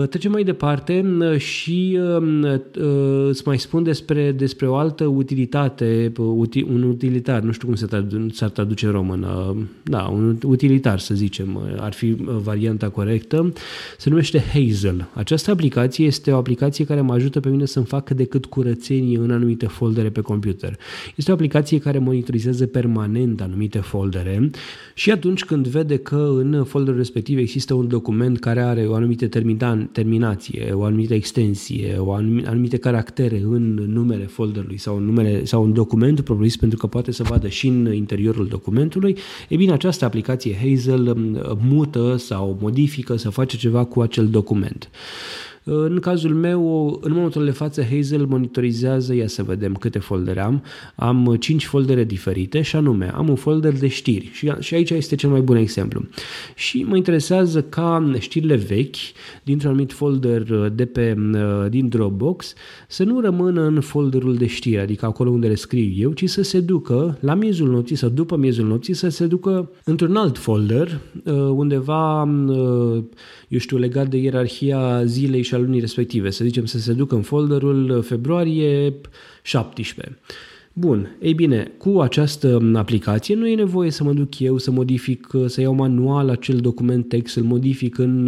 trecem 0.09 0.31
mai 0.31 0.43
departe 0.43 1.05
uh, 1.19 1.37
și 1.37 1.99
uh, 2.21 2.59
îți 3.27 3.41
mai 3.45 3.59
spun 3.59 3.83
despre, 3.83 4.31
despre 4.31 4.67
o 4.67 4.75
altă 4.75 5.05
utilitate, 5.05 6.11
un 6.67 6.83
utilitar, 6.83 7.41
nu 7.41 7.51
știu 7.51 7.67
cum 7.67 7.75
se 7.75 7.87
s-ar 8.31 8.49
traduce 8.49 8.85
în 8.85 8.91
română, 8.91 9.55
da, 9.83 10.03
un 10.03 10.37
utilitar 10.45 10.99
să 10.99 11.15
zicem, 11.15 11.59
ar 11.77 11.93
fi 11.93 12.15
varianta 12.43 12.89
corectă, 12.89 13.53
se 13.97 14.09
numește 14.09 14.43
Hazel. 14.53 15.09
Această 15.13 15.51
aplicație 15.51 16.05
este 16.05 16.31
o 16.31 16.37
aplicație 16.37 16.85
care 16.85 17.01
mă 17.01 17.13
ajută 17.13 17.39
pe 17.39 17.49
mine 17.49 17.65
să-mi 17.65 17.85
fac 17.85 18.03
cât 18.03 18.17
de 18.17 18.25
cât 18.25 18.45
curățenie 18.45 19.17
în 19.17 19.31
anumite 19.31 19.67
foldere 19.67 20.09
pe 20.09 20.21
computer. 20.21 20.77
Este 21.15 21.31
o 21.31 21.33
aplicație 21.33 21.79
care 21.79 21.97
monitorizează 21.97 22.65
permanent 22.65 23.41
anumite 23.41 23.79
foldere 23.79 24.49
și 24.93 25.11
atunci 25.11 25.45
când 25.45 25.67
vede 25.67 25.97
că 25.97 26.29
în 26.35 26.63
folderul 26.63 26.97
respectiv 26.97 27.37
există 27.37 27.73
un 27.73 27.87
document 27.87 28.39
care 28.39 28.61
are 28.61 28.85
o 28.87 28.93
anumită 28.93 29.27
terminare 29.27 29.67
terminație, 29.91 30.71
o 30.73 30.83
anumită 30.83 31.13
extensie, 31.13 31.95
o 31.97 32.13
anumite 32.45 32.77
caractere 32.77 33.41
în 33.49 33.73
numele 33.73 34.23
folderului 34.23 34.77
sau 34.77 34.97
în, 34.97 35.03
numele, 35.03 35.45
sau 35.45 35.63
în 35.63 35.73
documentul 35.73 36.23
propriu 36.23 36.49
pentru 36.59 36.77
că 36.77 36.87
poate 36.87 37.11
să 37.11 37.23
vadă 37.23 37.47
și 37.47 37.67
în 37.67 37.93
interiorul 37.93 38.47
documentului, 38.47 39.17
e 39.49 39.55
bine, 39.55 39.71
această 39.71 40.05
aplicație 40.05 40.55
Hazel 40.55 41.15
mută 41.61 42.15
sau 42.17 42.57
modifică 42.61 43.15
să 43.15 43.29
face 43.29 43.57
ceva 43.57 43.83
cu 43.83 44.01
acel 44.01 44.27
document. 44.27 44.89
În 45.71 45.99
cazul 45.99 46.33
meu, 46.33 46.97
în 47.01 47.11
momentul 47.13 47.45
de 47.45 47.51
față, 47.51 47.83
Hazel 47.83 48.25
monitorizează, 48.25 49.15
ia 49.15 49.27
să 49.27 49.43
vedem 49.43 49.73
câte 49.73 49.99
foldere 49.99 50.41
am, 50.41 50.63
am 50.95 51.35
5 51.39 51.65
foldere 51.65 52.03
diferite 52.03 52.61
și 52.61 52.75
anume, 52.75 53.11
am 53.15 53.29
un 53.29 53.35
folder 53.35 53.73
de 53.73 53.87
știri 53.87 54.29
și, 54.33 54.51
și 54.59 54.73
aici 54.73 54.89
este 54.89 55.15
cel 55.15 55.29
mai 55.29 55.41
bun 55.41 55.55
exemplu. 55.55 56.05
Și 56.55 56.85
mă 56.87 56.95
interesează 56.95 57.61
ca 57.61 58.11
știrile 58.19 58.55
vechi 58.55 58.95
dintr-un 59.43 59.69
anumit 59.69 59.91
folder 59.91 60.69
de 60.73 60.85
pe, 60.85 61.17
din 61.69 61.89
Dropbox 61.89 62.53
să 62.87 63.03
nu 63.03 63.19
rămână 63.19 63.61
în 63.61 63.81
folderul 63.81 64.35
de 64.35 64.47
știri, 64.47 64.79
adică 64.79 65.05
acolo 65.05 65.29
unde 65.29 65.47
le 65.47 65.55
scriu 65.55 65.91
eu, 65.95 66.11
ci 66.11 66.29
să 66.29 66.41
se 66.41 66.59
ducă 66.59 67.17
la 67.21 67.33
miezul 67.33 67.69
nopții 67.69 67.95
sau 67.95 68.09
după 68.09 68.35
miezul 68.35 68.65
nopții 68.65 68.93
să 68.93 69.09
se 69.09 69.25
ducă 69.25 69.71
într-un 69.83 70.15
alt 70.15 70.37
folder 70.37 70.99
undeva, 71.49 72.29
eu 73.47 73.59
știu, 73.59 73.77
legat 73.77 74.07
de 74.07 74.17
ierarhia 74.17 75.05
zilei 75.05 75.41
și 75.41 75.53
a 75.53 75.57
lunii 75.59 75.79
respective. 75.79 76.29
Să 76.29 76.43
zicem 76.43 76.65
să 76.65 76.79
se 76.79 76.93
ducă 76.93 77.15
în 77.15 77.21
folderul 77.21 78.01
februarie 78.01 78.93
17. 79.41 80.17
Bun, 80.79 81.17
ei 81.21 81.33
bine, 81.33 81.71
cu 81.77 81.99
această 81.99 82.71
aplicație 82.73 83.35
nu 83.35 83.47
e 83.47 83.55
nevoie 83.55 83.91
să 83.91 84.03
mă 84.03 84.13
duc 84.13 84.39
eu 84.39 84.57
să 84.57 84.71
modific, 84.71 85.27
să 85.45 85.61
iau 85.61 85.73
manual 85.73 86.29
acel 86.29 86.57
document 86.57 87.07
text, 87.07 87.33
să-l 87.33 87.43
modific 87.43 87.97
în, 87.97 88.27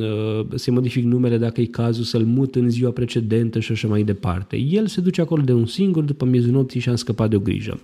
uh, 0.00 0.46
să 0.54 0.70
modific 0.70 1.04
numele 1.04 1.38
dacă 1.38 1.60
e 1.60 1.64
cazul, 1.64 2.04
să-l 2.04 2.24
mut 2.24 2.54
în 2.54 2.70
ziua 2.70 2.90
precedentă 2.90 3.60
și 3.60 3.72
așa 3.72 3.88
mai 3.88 4.02
departe. 4.02 4.56
El 4.56 4.86
se 4.86 5.00
duce 5.00 5.20
acolo 5.20 5.42
de 5.42 5.52
un 5.52 5.66
singur 5.66 6.02
după 6.02 6.24
miezul 6.24 6.52
nopții 6.52 6.80
și 6.80 6.88
am 6.88 6.94
scăpat 6.94 7.30
de 7.30 7.36
o 7.36 7.40
grijă. 7.40 7.80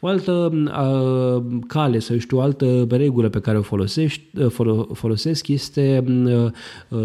O 0.00 0.06
altă 0.06 0.52
uh, 0.52 1.58
cale 1.66 1.98
sau 1.98 2.18
știu, 2.18 2.36
o 2.36 2.40
altă 2.40 2.86
regulă 2.90 3.28
pe 3.28 3.40
care 3.40 3.58
o 3.58 3.62
folosești, 3.62 4.22
uh, 4.38 4.84
folosesc 4.92 5.48
este 5.48 6.04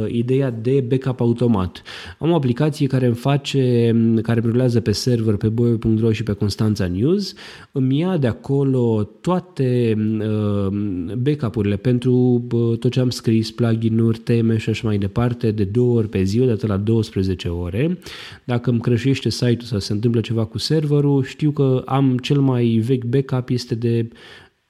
ideea 0.07 0.51
de 0.51 0.85
backup 0.87 1.19
automat. 1.19 1.81
Am 2.19 2.31
o 2.31 2.35
aplicație 2.35 2.87
care 2.87 3.05
îmi 3.05 3.15
face, 3.15 3.95
care 4.21 4.41
rulează 4.45 4.79
pe 4.79 4.91
server, 4.91 5.35
pe 5.35 5.49
boio.ro 5.49 6.11
și 6.11 6.23
pe 6.23 6.33
Constanța 6.47 6.87
News, 6.87 7.33
îmi 7.71 7.99
ia 7.99 8.17
de 8.17 8.27
acolo 8.27 9.09
toate 9.21 9.97
uh, 10.19 10.67
backup-urile 11.17 11.75
pentru 11.75 12.13
uh, 12.51 12.77
tot 12.77 12.91
ce 12.91 12.99
am 12.99 13.09
scris, 13.09 13.51
plugin-uri, 13.51 14.17
teme 14.17 14.57
și 14.57 14.69
așa 14.69 14.87
mai 14.87 14.97
departe, 14.97 15.51
de 15.51 15.63
două 15.63 15.97
ori 15.97 16.09
pe 16.09 16.23
zi, 16.23 16.39
odată 16.39 16.67
la 16.67 16.77
12 16.77 17.47
ore. 17.47 17.99
Dacă 18.43 18.69
îmi 18.69 18.79
crășește 18.79 19.29
site-ul 19.29 19.61
sau 19.61 19.79
se 19.79 19.93
întâmplă 19.93 20.21
ceva 20.21 20.45
cu 20.45 20.57
serverul, 20.57 21.23
știu 21.23 21.51
că 21.51 21.83
am 21.85 22.17
cel 22.17 22.39
mai 22.39 22.65
vechi 22.65 23.05
backup 23.05 23.49
este 23.49 23.75
de 23.75 24.09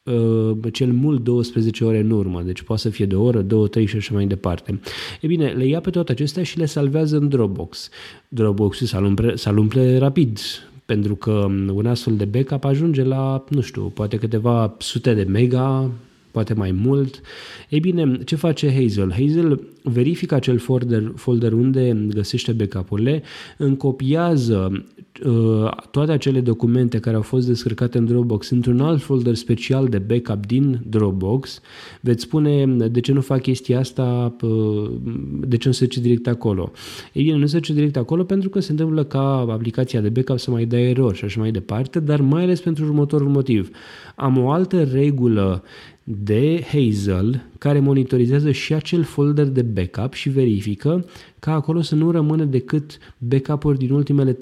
uh, 0.04 0.58
cel 0.72 0.92
mult 0.92 1.24
12 1.24 1.84
ore 1.84 2.00
în 2.00 2.12
urmă, 2.12 2.42
deci 2.42 2.62
poate 2.62 2.82
să 2.82 2.90
fie 2.90 3.06
de 3.06 3.16
o 3.16 3.24
oră, 3.24 3.42
două, 3.42 3.68
trei 3.68 3.86
și 3.86 3.96
așa 3.96 4.14
mai 4.14 4.26
departe. 4.26 4.80
E 5.22 5.28
bine, 5.28 5.48
le 5.48 5.66
ia 5.66 5.80
pe 5.80 5.90
toate 5.90 6.12
acestea 6.12 6.44
și 6.44 6.58
le 6.58 6.66
salvează 6.66 7.18
în 7.18 7.30
Dropbox. 7.30 7.90
Dropbox-ul 8.28 8.88
să-l 8.88 9.04
umple, 9.04 9.36
să 9.36 9.54
umple 9.58 9.98
rapid, 9.98 10.40
pentru 10.88 11.16
că 11.16 11.32
un 11.74 11.86
astfel 11.86 12.16
de 12.16 12.26
backup 12.26 12.64
ajunge 12.64 13.04
la, 13.04 13.44
nu 13.50 13.62
știu, 13.62 13.82
poate 13.82 14.18
câteva 14.18 14.76
sute 14.80 15.14
de 15.14 15.24
mega, 15.24 15.92
poate 16.32 16.54
mai 16.54 16.72
mult. 16.72 17.22
Ei 17.70 17.80
bine, 17.80 18.18
ce 18.26 18.36
face 18.36 18.74
Hazel? 18.82 19.12
Hazel 19.12 19.62
verifică 19.84 20.36
acel 20.36 20.58
folder, 20.58 21.12
folder 21.16 21.54
unde 21.54 22.06
găsește 22.10 22.52
backup-urile, 22.52 23.24
încopiază 23.58 24.70
uh, 24.72 24.82
toate 25.92 26.12
acele 26.12 26.42
documente 26.42 27.00
care 27.00 27.16
au 27.16 27.22
fost 27.22 27.48
descărcate 27.48 27.98
în 27.98 28.06
Dropbox 28.06 28.50
într-un 28.50 28.80
alt 28.80 29.02
folder 29.02 29.36
special 29.36 29.88
de 29.88 29.98
backup 29.98 30.46
din 30.46 30.82
Dropbox. 30.90 31.62
Veți 32.02 32.24
spune 32.24 32.66
de 32.88 33.00
ce 33.00 33.12
nu 33.12 33.22
fac 33.22 33.42
chestia 33.42 33.80
asta, 33.80 34.36
uh, 34.42 34.92
de 35.40 35.58
ce 35.58 35.68
nu 35.68 35.74
se 35.74 35.86
duce 35.86 36.02
direct 36.02 36.28
acolo. 36.28 36.72
Ei 37.14 37.24
bine, 37.24 37.38
nu 37.38 37.46
se 37.46 37.58
duce 37.58 37.74
direct 37.74 37.98
acolo 37.98 38.24
pentru 38.24 38.50
că 38.50 38.60
se 38.60 38.72
întâmplă 38.72 39.04
ca 39.04 39.46
aplicația 39.50 40.02
de 40.02 40.10
backup 40.10 40.40
să 40.40 40.52
mai 40.52 40.66
dea 40.66 40.80
erori 40.80 41.18
și 41.18 41.26
așa 41.26 41.40
mai 41.40 41.52
departe, 41.52 42.00
dar 42.00 42.22
mai 42.22 42.44
ales 42.44 42.62
pentru 42.62 42.86
următorul 42.86 43.30
motiv. 43.30 43.70
Am 44.16 44.38
o 44.38 44.50
altă 44.52 44.84
regulă 44.84 45.64
de 46.10 46.64
Hazel 46.72 47.46
care 47.58 47.80
monitorizează 47.80 48.52
și 48.52 48.74
acel 48.74 49.04
folder 49.04 49.46
de 49.46 49.62
backup 49.62 50.14
și 50.14 50.30
verifică 50.30 51.06
ca 51.40 51.54
acolo 51.54 51.82
să 51.82 51.96
nu 51.96 52.12
rămână 52.12 52.44
decât 52.44 52.98
backup-uri 53.18 53.78
din 53.78 53.92
ultimele 53.92 54.34
3-4 54.34 54.38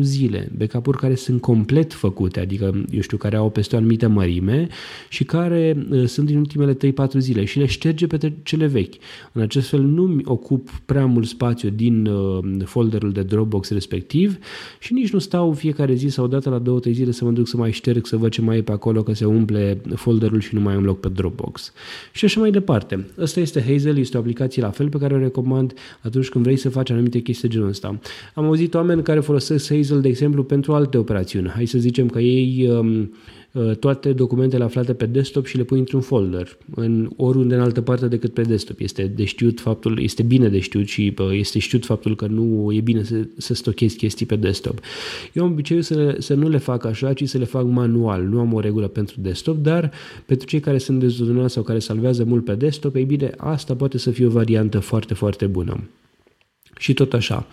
zile, 0.00 0.52
backup-uri 0.56 0.98
care 0.98 1.14
sunt 1.14 1.40
complet 1.40 1.92
făcute, 1.92 2.40
adică, 2.40 2.84
eu 2.90 3.00
știu, 3.00 3.16
care 3.16 3.36
au 3.36 3.50
peste 3.50 3.74
o 3.74 3.78
anumită 3.78 4.08
mărime 4.08 4.68
și 5.08 5.24
care 5.24 5.86
uh, 5.90 6.04
sunt 6.04 6.26
din 6.26 6.36
ultimele 6.36 6.76
3-4 6.76 6.78
zile 7.18 7.44
și 7.44 7.58
le 7.58 7.66
șterge 7.66 8.06
pe 8.06 8.32
cele 8.42 8.66
vechi. 8.66 8.94
În 9.32 9.42
acest 9.42 9.68
fel 9.68 9.80
nu-mi 9.80 10.22
ocup 10.24 10.68
prea 10.86 11.06
mult 11.06 11.26
spațiu 11.26 11.70
din 11.70 12.06
uh, 12.06 12.38
folderul 12.64 13.12
de 13.12 13.22
Dropbox 13.22 13.70
respectiv 13.70 14.38
și 14.78 14.92
nici 14.92 15.12
nu 15.12 15.18
stau 15.18 15.52
fiecare 15.52 15.94
zi 15.94 16.08
sau 16.08 16.26
dată 16.26 16.50
la 16.50 16.62
2-3 16.88 16.90
zile 16.92 17.10
să 17.10 17.24
mă 17.24 17.30
duc 17.30 17.48
să 17.48 17.56
mai 17.56 17.72
șterg, 17.72 18.06
să 18.06 18.16
văd 18.16 18.30
ce 18.30 18.40
mai 18.40 18.56
e 18.56 18.62
pe 18.62 18.72
acolo, 18.72 19.02
că 19.02 19.12
se 19.12 19.24
umple 19.24 19.80
folderul 19.94 20.40
și 20.40 20.54
nu 20.54 20.60
mai 20.60 20.74
am 20.74 20.84
loc 20.84 21.00
pe 21.00 21.07
Dropbox. 21.08 21.72
Și 22.12 22.24
așa 22.24 22.40
mai 22.40 22.50
departe. 22.50 23.06
Asta 23.20 23.40
este 23.40 23.62
Hazel, 23.62 23.98
este 23.98 24.16
o 24.16 24.20
aplicație 24.20 24.62
la 24.62 24.70
fel 24.70 24.88
pe 24.88 24.98
care 24.98 25.14
o 25.14 25.18
recomand 25.18 25.74
atunci 26.00 26.28
când 26.28 26.44
vrei 26.44 26.56
să 26.56 26.70
faci 26.70 26.90
anumite 26.90 27.18
chestii 27.18 27.48
de 27.48 27.54
genul 27.54 27.68
ăsta. 27.68 27.98
Am 28.34 28.44
auzit 28.44 28.74
oameni 28.74 29.02
care 29.02 29.20
folosesc 29.20 29.74
Hazel, 29.74 30.00
de 30.00 30.08
exemplu, 30.08 30.44
pentru 30.44 30.72
alte 30.72 30.98
operațiuni. 30.98 31.48
Hai 31.48 31.66
să 31.66 31.78
zicem 31.78 32.08
că 32.08 32.18
ei 32.18 32.68
um, 32.70 32.98
uh, 33.00 33.08
toate 33.78 34.12
documentele 34.12 34.64
aflate 34.64 34.94
pe 34.94 35.06
desktop 35.06 35.46
și 35.46 35.56
le 35.56 35.62
pui 35.62 35.78
într-un 35.78 36.00
folder, 36.00 36.56
în 36.74 37.10
oriunde 37.16 37.54
în 37.54 37.60
altă 37.60 37.80
parte 37.80 38.08
decât 38.08 38.32
pe 38.32 38.42
desktop. 38.42 38.80
Este 38.80 39.02
de 39.04 39.24
știut 39.24 39.60
faptul, 39.60 40.02
este 40.02 40.22
bine 40.22 40.48
de 40.48 40.60
știut 40.60 40.86
și 40.86 41.14
este 41.30 41.58
știut 41.58 41.84
faptul 41.84 42.16
că 42.16 42.26
nu 42.26 42.72
e 42.72 42.80
bine 42.80 43.02
să, 43.02 43.26
să 43.36 43.54
stochezi 43.54 43.96
chestii 43.96 44.26
pe 44.26 44.36
desktop. 44.36 44.80
Eu 45.32 45.44
am 45.44 45.50
obiceiul 45.50 45.82
să, 45.82 46.16
să 46.18 46.34
nu 46.34 46.48
le 46.48 46.58
fac 46.58 46.84
așa, 46.84 47.12
ci 47.12 47.28
să 47.28 47.38
le 47.38 47.44
fac 47.44 47.64
manual. 47.64 48.22
Nu 48.22 48.40
am 48.40 48.52
o 48.52 48.60
regulă 48.60 48.86
pentru 48.86 49.14
desktop, 49.20 49.56
dar 49.56 49.92
pentru 50.26 50.46
cei 50.46 50.60
care 50.60 50.78
sunt 50.78 51.00
dezodonați 51.00 51.52
sau 51.52 51.62
care 51.62 51.78
salvează 51.78 52.24
mult 52.24 52.44
pe 52.44 52.54
desktop, 52.54 52.94
ei 52.94 53.04
bine, 53.04 53.32
asta 53.36 53.74
poate 53.74 53.98
să 53.98 54.10
fie 54.10 54.26
o 54.26 54.30
variantă 54.30 54.78
foarte, 54.78 55.14
foarte 55.14 55.46
bună. 55.46 55.80
Și 56.78 56.92
tot 56.92 57.12
așa. 57.12 57.46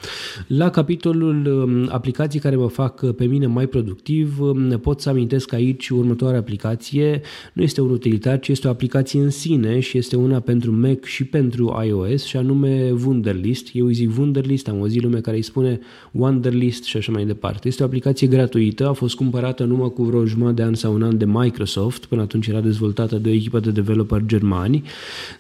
La 0.48 0.70
capitolul 0.70 1.46
um, 1.46 1.88
aplicații 1.92 2.40
care 2.40 2.56
mă 2.56 2.68
fac 2.68 3.02
uh, 3.02 3.14
pe 3.16 3.26
mine 3.26 3.46
mai 3.46 3.68
productiv, 3.68 4.40
um, 4.40 4.80
pot 4.82 5.02
să 5.02 5.10
amintesc 5.10 5.54
aici 5.54 5.90
următoarea 5.90 6.40
aplicație. 6.40 7.22
Nu 7.54 7.64
este 7.64 7.82
un 7.82 7.90
utilitar, 7.90 8.40
ci 8.40 8.48
este 8.48 8.68
o 8.68 8.70
aplicație 8.70 9.22
în 9.22 9.30
sine 9.30 9.80
și 9.80 9.98
este 9.98 10.16
una 10.16 10.40
pentru 10.40 10.72
Mac 10.72 11.04
și 11.04 11.24
pentru 11.24 11.84
iOS 11.88 12.24
și 12.24 12.38
anume 12.38 12.94
Wunderlist. 13.06 13.70
Eu 13.74 13.86
îi 13.86 13.94
zic 13.94 14.18
Wunderlist, 14.18 14.68
am 14.68 14.80
auzit 14.80 15.02
lume 15.02 15.20
care 15.20 15.36
îi 15.36 15.42
spune 15.42 15.80
Wunderlist 16.12 16.84
și 16.84 16.98
așa 16.98 17.12
mai 17.12 17.26
departe. 17.26 17.68
Este 17.68 17.84
o 17.84 17.86
aplicație 17.86 18.28
gratuită, 18.28 18.88
a 18.88 18.94
fost 18.94 19.16
cumpărată 19.16 19.64
numai 19.64 19.92
cu 19.94 20.04
vreo 20.04 20.26
jumătate 20.26 20.54
de 20.56 20.64
an 20.64 20.74
sau 20.74 20.94
un 20.94 21.04
an 21.04 21.18
de 21.18 21.26
Microsoft, 21.26 22.06
până 22.06 22.22
atunci 22.22 22.48
era 22.48 22.60
dezvoltată 22.60 23.16
de 23.16 23.30
o 23.30 23.32
echipă 23.32 23.60
de 23.60 23.72
developer 23.72 24.22
germani 24.26 24.84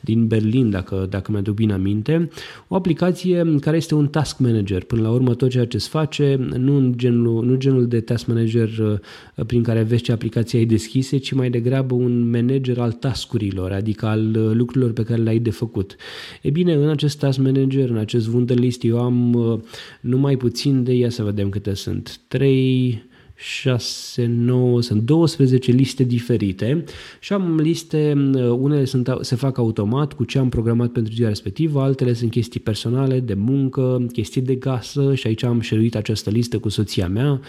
din 0.01 0.27
Berlin, 0.27 0.69
dacă, 0.69 1.07
dacă 1.09 1.31
mi-aduc 1.31 1.55
bine 1.55 1.73
aminte. 1.73 2.29
O 2.67 2.75
aplicație 2.75 3.55
care 3.59 3.74
care 3.75 3.87
este 3.87 3.95
un 3.95 4.07
task 4.07 4.39
manager. 4.39 4.83
Până 4.83 5.01
la 5.01 5.09
urmă, 5.11 5.35
tot 5.35 5.49
ceea 5.49 5.65
ce 5.65 5.77
se 5.77 5.87
face, 5.91 6.35
nu 6.57 6.93
genul, 6.95 7.45
nu 7.45 7.55
genul 7.55 7.87
de 7.87 7.99
task 7.99 8.25
manager 8.27 8.69
uh, 8.77 9.45
prin 9.45 9.63
care 9.63 9.81
vezi 9.81 10.01
ce 10.01 10.11
aplicații 10.11 10.57
ai 10.57 10.65
deschise, 10.65 11.17
ci 11.17 11.31
mai 11.31 11.49
degrabă 11.49 11.93
un 11.93 12.29
manager 12.29 12.79
al 12.79 12.91
taskurilor, 12.91 13.71
adică 13.71 14.05
al 14.05 14.35
uh, 14.35 14.51
lucrurilor 14.53 14.93
pe 14.93 15.03
care 15.03 15.21
le-ai 15.21 15.39
de 15.39 15.49
făcut. 15.49 15.95
E 16.41 16.49
bine, 16.49 16.73
în 16.73 16.89
acest 16.89 17.19
task 17.19 17.37
manager, 17.39 17.89
în 17.89 17.97
acest 17.97 18.27
Wunderlist, 18.27 18.83
eu 18.83 19.01
am 19.01 19.33
uh, 19.33 19.59
numai 20.01 20.37
puțin 20.37 20.83
de, 20.83 20.93
ia 20.93 21.09
să 21.09 21.23
vedem 21.23 21.49
câte 21.49 21.73
sunt, 21.73 22.19
3, 22.27 23.03
6, 23.35 24.25
9, 24.25 24.81
sunt 24.81 25.01
12 25.01 25.71
liste 25.71 26.03
diferite 26.03 26.83
și 27.19 27.33
am 27.33 27.59
liste, 27.59 28.13
unele 28.57 28.85
sunt, 28.85 29.09
se 29.21 29.35
fac 29.35 29.57
automat 29.57 30.13
cu 30.13 30.23
ce 30.23 30.37
am 30.37 30.49
programat 30.49 30.89
pentru 30.89 31.13
ziua 31.13 31.27
respectivă, 31.27 31.81
altele 31.81 32.13
sunt 32.13 32.31
chestii 32.31 32.59
personale, 32.59 33.19
de 33.19 33.33
muncă, 33.33 34.05
chestii 34.11 34.41
de 34.41 34.55
gasă 34.55 35.15
și 35.15 35.27
aici 35.27 35.43
am 35.43 35.59
șeruit 35.59 35.95
această 35.95 36.29
listă 36.29 36.59
cu 36.59 36.69
soția 36.69 37.07
mea, 37.07 37.41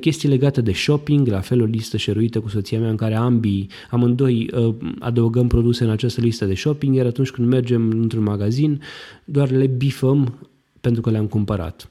chestii 0.00 0.28
legate 0.28 0.60
de 0.60 0.72
shopping, 0.72 1.26
la 1.26 1.40
fel 1.40 1.62
o 1.62 1.64
listă 1.64 1.96
șeruită 1.96 2.40
cu 2.40 2.48
soția 2.48 2.80
mea 2.80 2.90
în 2.90 2.96
care 2.96 3.14
ambii, 3.14 3.70
amândoi 3.90 4.50
uh, 4.54 4.74
adăugăm 4.98 5.46
produse 5.46 5.84
în 5.84 5.90
această 5.90 6.20
listă 6.20 6.44
de 6.44 6.54
shopping, 6.54 6.96
iar 6.96 7.06
atunci 7.06 7.30
când 7.30 7.48
mergem 7.48 7.90
într-un 7.90 8.22
magazin, 8.22 8.80
doar 9.24 9.50
le 9.50 9.66
bifăm 9.66 10.34
pentru 10.80 11.04
că 11.04 11.10
le-am 11.10 11.26
cumpărat. 11.26 11.88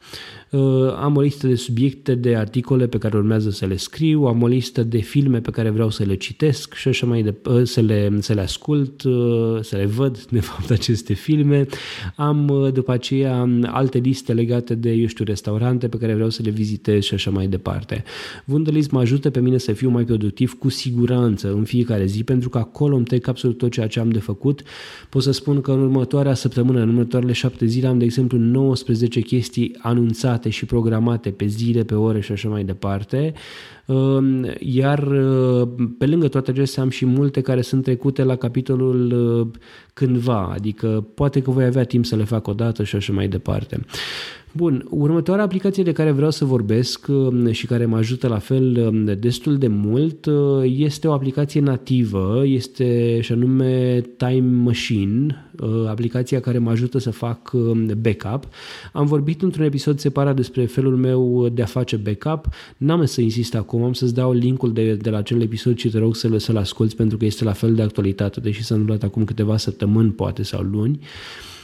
Uh, 0.55 0.93
am 0.97 1.15
o 1.15 1.21
listă 1.21 1.47
de 1.47 1.55
subiecte, 1.55 2.15
de 2.15 2.35
articole 2.35 2.87
pe 2.87 2.97
care 2.97 3.17
urmează 3.17 3.49
să 3.49 3.65
le 3.65 3.75
scriu, 3.75 4.23
am 4.23 4.41
o 4.41 4.47
listă 4.47 4.83
de 4.83 4.97
filme 4.97 5.39
pe 5.39 5.51
care 5.51 5.69
vreau 5.69 5.89
să 5.89 6.03
le 6.03 6.15
citesc 6.15 6.73
și 6.73 6.87
așa 6.87 7.05
mai 7.05 7.21
de, 7.21 7.33
uh, 7.49 7.63
să, 7.63 7.81
le, 7.81 8.17
să 8.19 8.33
le 8.33 8.41
ascult, 8.41 9.03
uh, 9.03 9.57
să 9.61 9.75
le 9.75 9.85
văd, 9.85 10.23
de 10.23 10.39
fapt, 10.39 10.71
aceste 10.79 11.13
filme. 11.13 11.65
Am 12.15 12.69
după 12.73 12.91
aceea 12.91 13.49
alte 13.63 13.97
liste 13.97 14.33
legate 14.33 14.75
de, 14.75 14.91
eu 14.91 15.07
știu, 15.07 15.25
restaurante 15.25 15.87
pe 15.87 15.97
care 15.97 16.13
vreau 16.13 16.29
să 16.29 16.41
le 16.43 16.49
vizitez 16.49 17.03
și 17.03 17.13
așa 17.13 17.31
mai 17.31 17.47
departe. 17.47 18.03
Wunderlist 18.45 18.91
mă 18.91 18.99
ajută 18.99 19.29
pe 19.29 19.39
mine 19.39 19.57
să 19.57 19.71
fiu 19.71 19.89
mai 19.89 20.03
productiv 20.03 20.53
cu 20.53 20.69
siguranță 20.69 21.53
în 21.53 21.63
fiecare 21.63 22.05
zi, 22.05 22.23
pentru 22.23 22.49
că 22.49 22.57
acolo 22.57 22.95
îmi 22.95 23.05
trec 23.05 23.27
absolut 23.27 23.57
tot 23.57 23.71
ceea 23.71 23.87
ce 23.87 23.99
am 23.99 24.09
de 24.09 24.19
făcut. 24.19 24.61
Pot 25.09 25.23
să 25.23 25.31
spun 25.31 25.61
că 25.61 25.71
în 25.71 25.79
următoarea 25.79 26.33
săptămână, 26.33 26.81
în 26.81 26.87
următoarele 26.87 27.31
șapte 27.31 27.65
zile, 27.65 27.87
am, 27.87 27.97
de 27.97 28.03
exemplu, 28.05 28.37
19 28.37 29.05
12 29.05 29.19
chestii 29.19 29.75
anunțate 29.81 30.44
și 30.49 30.65
programate 30.65 31.29
pe 31.29 31.45
zile, 31.45 31.83
pe 31.83 31.95
ore 31.95 32.19
și 32.19 32.31
așa 32.31 32.49
mai 32.49 32.63
departe. 32.63 33.33
Ehm, 33.85 34.53
iar 34.59 34.99
pe 35.97 36.05
lângă 36.05 36.27
toate 36.27 36.51
acestea 36.51 36.83
am 36.83 36.89
și 36.89 37.05
multe 37.05 37.41
care 37.41 37.61
sunt 37.61 37.83
trecute 37.83 38.23
la 38.23 38.35
capitolul 38.35 39.51
cândva, 39.93 40.51
adică 40.53 41.07
poate 41.13 41.41
că 41.41 41.51
voi 41.51 41.65
avea 41.65 41.83
timp 41.83 42.05
să 42.05 42.15
le 42.15 42.23
fac 42.23 42.47
odată 42.47 42.83
și 42.83 42.95
așa 42.95 43.13
mai 43.13 43.27
departe. 43.27 43.79
Bun, 44.57 44.87
următoarea 44.89 45.43
aplicație 45.43 45.83
de 45.83 45.91
care 45.91 46.11
vreau 46.11 46.31
să 46.31 46.45
vorbesc 46.45 47.07
um, 47.07 47.51
și 47.51 47.65
care 47.65 47.85
mă 47.85 47.97
ajută 47.97 48.27
la 48.27 48.37
fel 48.37 48.77
um, 48.77 49.03
destul 49.19 49.57
de 49.57 49.67
mult 49.67 50.25
uh, 50.25 50.63
este 50.63 51.07
o 51.07 51.13
aplicație 51.13 51.61
nativă, 51.61 52.41
este 52.45 53.19
și 53.21 53.31
anume 53.31 54.01
Time 54.17 54.49
Machine, 54.63 55.49
uh, 55.59 55.87
aplicația 55.87 56.39
care 56.39 56.57
mă 56.57 56.69
ajută 56.69 56.97
să 56.97 57.11
fac 57.11 57.51
um, 57.53 57.85
backup. 58.01 58.47
Am 58.93 59.05
vorbit 59.05 59.41
într-un 59.41 59.65
episod 59.65 59.99
separat 59.99 60.35
despre 60.35 60.65
felul 60.65 60.95
meu 60.95 61.49
de 61.49 61.61
a 61.61 61.65
face 61.65 61.95
backup, 61.95 62.47
n-am 62.77 63.05
să 63.05 63.21
insist 63.21 63.55
acum, 63.55 63.83
am 63.83 63.93
să-ți 63.93 64.13
dau 64.13 64.31
linkul 64.31 64.73
de, 64.73 64.93
de 64.93 65.09
la 65.09 65.17
acel 65.17 65.41
episod 65.41 65.77
și 65.77 65.89
te 65.89 65.97
rog 65.97 66.15
să-l, 66.15 66.39
să-l 66.39 66.57
asculti 66.57 66.95
pentru 66.95 67.17
că 67.17 67.25
este 67.25 67.43
la 67.43 67.53
fel 67.53 67.75
de 67.75 67.81
actualitate, 67.81 68.39
deși 68.39 68.63
s-a 68.63 68.75
întâmplat 68.75 69.09
acum 69.09 69.23
câteva 69.23 69.57
săptămâni 69.57 70.11
poate 70.11 70.43
sau 70.43 70.61
luni. 70.61 70.99
Uh, 71.01 71.07
Ehm, 71.07 71.54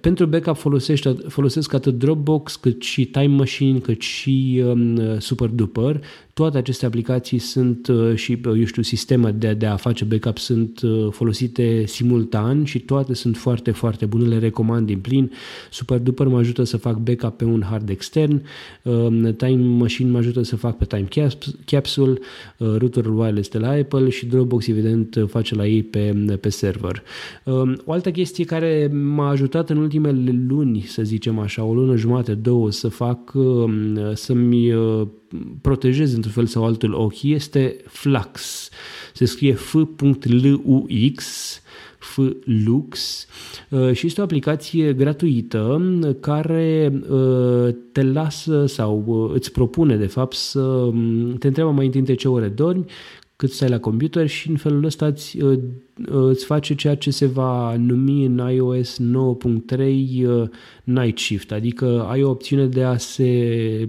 pentru 0.00 0.26
backup 0.26 0.56
folosești, 0.56 1.16
folosesc 1.28 1.72
atât 1.72 1.98
Dropbox, 1.98 2.56
cât 2.56 2.82
și 2.82 3.04
Time 3.04 3.26
Machine, 3.26 3.78
cât 3.78 4.00
și 4.00 4.62
um, 4.66 5.18
SuperDuper. 5.18 6.00
Toate 6.34 6.58
aceste 6.58 6.86
aplicații 6.86 7.38
sunt 7.38 7.86
uh, 7.86 8.14
și, 8.14 8.40
uh, 8.46 8.58
eu 8.58 8.64
știu, 8.64 8.82
sisteme 8.82 9.30
de, 9.30 9.52
de 9.52 9.66
a 9.66 9.76
face 9.76 10.04
backup 10.04 10.38
sunt 10.38 10.80
uh, 10.80 11.06
folosite 11.10 11.84
simultan 11.86 12.64
și 12.64 12.78
toate 12.78 13.14
sunt 13.14 13.36
foarte, 13.36 13.70
foarte 13.70 14.06
bune, 14.06 14.28
le 14.28 14.38
recomand 14.38 14.86
din 14.86 14.98
plin. 14.98 15.32
SuperDuper 15.70 16.26
mă 16.26 16.38
ajută 16.38 16.64
să 16.64 16.76
fac 16.76 16.98
backup 16.98 17.36
pe 17.36 17.44
un 17.44 17.62
hard 17.62 17.88
extern, 17.88 18.42
um, 18.82 19.34
Time 19.34 19.64
Machine 19.64 20.10
mă 20.10 20.18
ajută 20.18 20.42
să 20.42 20.56
fac 20.56 20.76
pe 20.76 20.84
Time 20.84 21.08
Capsule, 21.64 22.18
routerul 22.56 23.18
wireless 23.18 23.48
de 23.48 23.58
la 23.58 23.68
Apple 23.68 24.08
și 24.08 24.26
Dropbox, 24.26 24.66
evident, 24.66 25.24
face 25.26 25.54
la 25.54 25.66
ei 25.66 25.82
pe, 25.82 26.36
pe 26.40 26.48
server. 26.48 27.02
Um, 27.44 27.82
o 27.84 27.92
altă 27.92 28.10
chestie 28.10 28.44
care 28.44 28.90
m-a 29.04 29.28
ajutat 29.28 29.70
în 29.70 29.76
ultimele 29.76 30.44
luni, 30.48 30.80
să 30.80 31.02
zicem 31.02 31.38
așa, 31.38 31.64
o 31.64 31.74
lună 31.74 31.96
jumate, 31.96 32.34
două, 32.34 32.70
să 32.70 32.88
fac, 32.88 33.34
um, 33.34 33.98
să-mi 34.14 34.72
protejez 35.60 36.14
într-un 36.14 36.32
fel 36.32 36.46
sau 36.46 36.64
altul 36.64 36.94
ochii 36.94 37.34
este 37.34 37.76
Flux. 37.86 38.68
Se 39.12 39.24
scrie 39.24 39.52
f.lux 39.52 41.24
Flux 42.04 43.26
uh, 43.70 43.92
și 43.92 44.06
este 44.06 44.20
o 44.20 44.24
aplicație 44.24 44.92
gratuită 44.92 45.82
care 46.20 46.92
uh, 47.08 47.74
te 47.92 48.02
lasă 48.02 48.66
sau 48.66 49.04
uh, 49.06 49.30
îți 49.34 49.52
propune 49.52 49.96
de 49.96 50.06
fapt 50.06 50.36
să 50.36 50.60
um, 50.60 51.36
te 51.38 51.46
întreabă 51.46 51.70
mai 51.70 51.90
întâi 51.94 52.16
ce 52.16 52.28
ore 52.28 52.48
dormi, 52.48 52.84
cât 53.36 53.50
stai 53.50 53.68
la 53.68 53.80
computer 53.80 54.26
și 54.26 54.48
în 54.48 54.56
felul 54.56 54.84
ăsta 54.84 55.06
îți, 55.06 55.38
îți 56.06 56.44
face 56.44 56.74
ceea 56.74 56.94
ce 56.94 57.10
se 57.10 57.26
va 57.26 57.76
numi 57.76 58.24
în 58.24 58.50
iOS 58.54 58.98
9.3 59.00 59.78
Night 60.84 61.18
Shift, 61.18 61.52
adică 61.52 62.06
ai 62.10 62.22
o 62.22 62.30
opțiune 62.30 62.66
de 62.66 62.82
a 62.82 62.96
se 62.96 63.88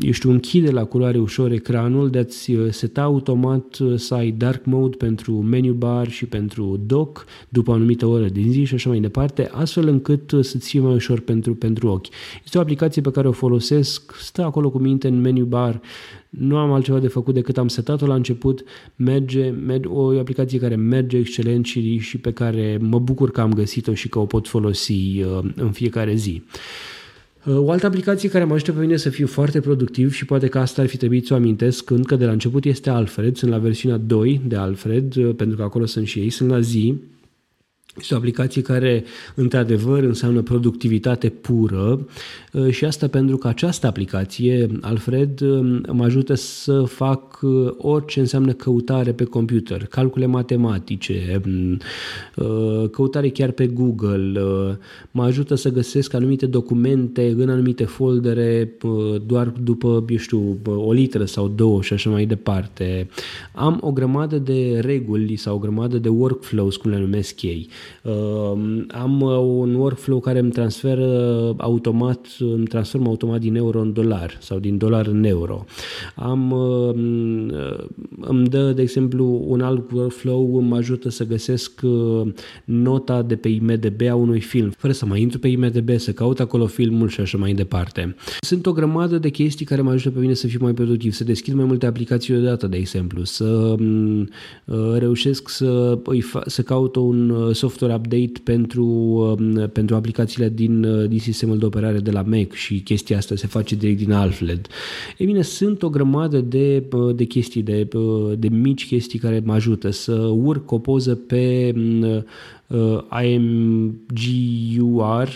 eu 0.00 0.10
știu, 0.10 0.30
închide 0.30 0.70
la 0.70 0.84
culoare 0.84 1.18
ușor 1.18 1.50
ecranul, 1.50 2.10
de 2.10 2.18
a-ți 2.18 2.52
uh, 2.52 2.70
seta 2.70 3.02
automat 3.02 3.78
uh, 3.78 3.98
să 3.98 4.14
ai 4.14 4.30
dark 4.30 4.64
mode 4.64 4.96
pentru 4.96 5.32
menu 5.32 5.72
bar 5.72 6.10
și 6.10 6.26
pentru 6.26 6.80
dock 6.86 7.24
după 7.48 7.70
o 7.70 7.74
anumită 7.74 8.06
oră 8.06 8.28
din 8.28 8.50
zi 8.50 8.64
și 8.64 8.74
așa 8.74 8.88
mai 8.88 9.00
departe, 9.00 9.48
astfel 9.52 9.88
încât 9.88 10.30
uh, 10.30 10.44
să-ți 10.44 10.68
fie 10.68 10.80
mai 10.80 10.94
ușor 10.94 11.20
pentru, 11.20 11.54
pentru 11.54 11.88
ochi. 11.88 12.06
Este 12.44 12.58
o 12.58 12.60
aplicație 12.60 13.02
pe 13.02 13.10
care 13.10 13.28
o 13.28 13.32
folosesc, 13.32 14.14
stă 14.20 14.42
acolo 14.42 14.70
cu 14.70 14.78
minte 14.78 15.08
în 15.08 15.20
menu 15.20 15.44
bar, 15.44 15.80
nu 16.28 16.56
am 16.56 16.72
altceva 16.72 16.98
de 16.98 17.08
făcut 17.08 17.34
decât 17.34 17.58
am 17.58 17.68
setat-o 17.68 18.06
la 18.06 18.14
început, 18.14 18.64
merge, 18.96 19.48
merge 19.48 19.88
o 19.88 20.18
aplicație 20.18 20.58
care 20.58 20.76
merge 20.76 21.16
excelent 21.16 21.64
și, 21.64 21.98
și 21.98 22.18
pe 22.18 22.32
care 22.32 22.78
mă 22.80 22.98
bucur 22.98 23.30
că 23.30 23.40
am 23.40 23.52
găsit-o 23.52 23.94
și 23.94 24.08
că 24.08 24.18
o 24.18 24.26
pot 24.26 24.48
folosi 24.48 24.92
uh, 24.92 25.38
în 25.54 25.70
fiecare 25.70 26.14
zi. 26.14 26.42
O 27.46 27.70
altă 27.70 27.86
aplicație 27.86 28.28
care 28.28 28.44
mă 28.44 28.54
ajută 28.54 28.72
pe 28.72 28.80
mine 28.80 28.96
să 28.96 29.10
fiu 29.10 29.26
foarte 29.26 29.60
productiv 29.60 30.12
și 30.12 30.24
poate 30.24 30.48
că 30.48 30.58
asta 30.58 30.82
ar 30.82 30.88
fi 30.88 30.96
trebuit 30.96 31.26
să 31.26 31.32
o 31.32 31.36
amintesc 31.36 31.90
încă 31.90 32.16
de 32.16 32.24
la 32.24 32.32
început 32.32 32.64
este 32.64 32.90
Alfred. 32.90 33.36
Sunt 33.36 33.50
la 33.50 33.58
versiunea 33.58 33.96
2 33.96 34.40
de 34.46 34.56
Alfred, 34.56 35.34
pentru 35.36 35.56
că 35.56 35.62
acolo 35.62 35.86
sunt 35.86 36.06
și 36.06 36.18
ei. 36.18 36.30
Sunt 36.30 36.48
la 36.48 36.60
zi 36.60 36.94
este 38.00 38.14
o 38.14 38.16
aplicație 38.16 38.62
care, 38.62 39.04
într-adevăr, 39.34 40.02
înseamnă 40.02 40.42
productivitate 40.42 41.28
pură 41.28 42.06
uh, 42.52 42.70
și 42.70 42.84
asta 42.84 43.08
pentru 43.08 43.36
că 43.36 43.48
această 43.48 43.86
aplicație, 43.86 44.68
Alfred, 44.80 45.40
uh, 45.40 45.80
mă 45.92 46.04
ajută 46.04 46.34
să 46.34 46.82
fac 46.82 47.38
uh, 47.42 47.72
orice 47.76 48.20
înseamnă 48.20 48.52
căutare 48.52 49.12
pe 49.12 49.24
computer, 49.24 49.86
calcule 49.86 50.26
matematice, 50.26 51.40
um, 51.46 51.78
căutare 52.90 53.28
chiar 53.28 53.50
pe 53.50 53.66
Google, 53.66 54.40
mă 55.10 55.22
ajută 55.22 55.54
să 55.54 55.70
găsesc 55.70 56.14
anumite 56.14 56.46
documente 56.46 57.34
în 57.36 57.48
anumite 57.48 57.84
foldere 57.84 58.76
doar 59.26 59.48
după, 59.48 60.04
eu 60.08 60.16
știu, 60.16 60.58
o 60.64 60.92
litră 60.92 61.24
sau 61.24 61.48
două 61.48 61.82
și 61.82 61.92
așa 61.92 62.10
mai 62.10 62.26
departe. 62.26 63.08
Am 63.52 63.78
o 63.82 63.92
grămadă 63.92 64.38
de 64.38 64.78
reguli 64.80 65.36
sau 65.36 65.54
o 65.54 65.58
grămadă 65.58 65.98
de 65.98 66.08
workflows, 66.08 66.76
cum 66.76 66.90
le 66.90 66.98
numesc 66.98 67.42
ei 67.42 67.68
Uh, 67.68 67.83
am 68.88 69.20
uh, 69.20 69.38
un 69.38 69.74
workflow 69.74 70.20
care 70.20 70.38
îmi 70.38 70.50
transferă 70.50 71.54
automat, 71.56 72.26
îmi 72.38 72.66
transformă 72.66 73.08
automat 73.08 73.40
din 73.40 73.56
euro 73.56 73.80
în 73.80 73.92
dolar 73.92 74.36
sau 74.40 74.58
din 74.58 74.78
dolar 74.78 75.06
în 75.06 75.24
euro. 75.24 75.64
Am, 76.14 76.50
uh, 76.50 76.90
îmi 78.20 78.46
dă, 78.46 78.72
de 78.72 78.82
exemplu, 78.82 79.44
un 79.46 79.60
alt 79.60 79.90
workflow, 79.90 80.60
mă 80.60 80.76
ajută 80.76 81.10
să 81.10 81.26
găsesc 81.26 81.80
nota 82.64 83.22
de 83.22 83.36
pe 83.36 83.48
IMDB 83.48 84.00
a 84.10 84.14
unui 84.14 84.40
film, 84.40 84.70
fără 84.78 84.92
să 84.92 85.06
mai 85.06 85.20
intru 85.20 85.38
pe 85.38 85.48
IMDB, 85.48 85.98
să 85.98 86.12
caut 86.12 86.40
acolo 86.40 86.66
filmul 86.66 87.08
și 87.08 87.20
așa 87.20 87.38
mai 87.38 87.52
departe. 87.52 88.14
Sunt 88.40 88.66
o 88.66 88.72
grămadă 88.72 89.18
de 89.18 89.28
chestii 89.28 89.66
care 89.66 89.80
mă 89.80 89.90
ajută 89.90 90.10
pe 90.10 90.20
mine 90.20 90.34
să 90.34 90.46
fiu 90.46 90.58
mai 90.62 90.72
productiv, 90.72 91.12
să 91.12 91.24
deschid 91.24 91.54
mai 91.54 91.64
multe 91.64 91.86
aplicații 91.86 92.36
odată, 92.36 92.66
de 92.66 92.76
exemplu, 92.76 93.24
să 93.24 93.74
reușesc 94.98 95.48
să, 95.48 95.98
să 96.46 96.62
caut 96.62 96.96
un 96.96 97.50
software 97.74 97.94
update 97.94 98.40
pentru, 98.44 98.84
um, 98.84 99.68
pentru 99.72 99.96
aplicațiile 99.96 100.48
din, 100.48 100.84
uh, 100.84 101.08
din 101.08 101.18
sistemul 101.18 101.58
de 101.58 101.64
operare 101.64 101.98
de 101.98 102.10
la 102.10 102.22
Mac 102.22 102.52
și 102.52 102.80
chestia 102.80 103.16
asta 103.16 103.36
se 103.36 103.46
face 103.46 103.74
direct 103.74 103.98
din 103.98 104.12
Alfred. 104.12 104.66
E 105.18 105.24
bine, 105.24 105.42
sunt 105.42 105.82
o 105.82 105.88
grămadă 105.88 106.40
de, 106.40 106.84
uh, 106.92 107.14
de 107.14 107.24
chestii, 107.24 107.62
de, 107.62 107.88
uh, 107.94 108.32
de 108.38 108.48
mici 108.48 108.86
chestii 108.86 109.18
care 109.18 109.42
mă 109.44 109.52
ajută 109.52 109.90
să 109.90 110.14
urc 110.14 110.70
o 110.70 110.78
poză 110.78 111.14
pe 111.14 111.74
uh, 112.68 112.98
IMGUR, 113.24 115.28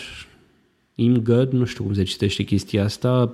ImGud, 0.99 1.51
nu 1.51 1.65
știu 1.65 1.83
cum 1.83 1.93
se 1.93 2.03
citește 2.03 2.43
chestia 2.43 2.83
asta, 2.83 3.31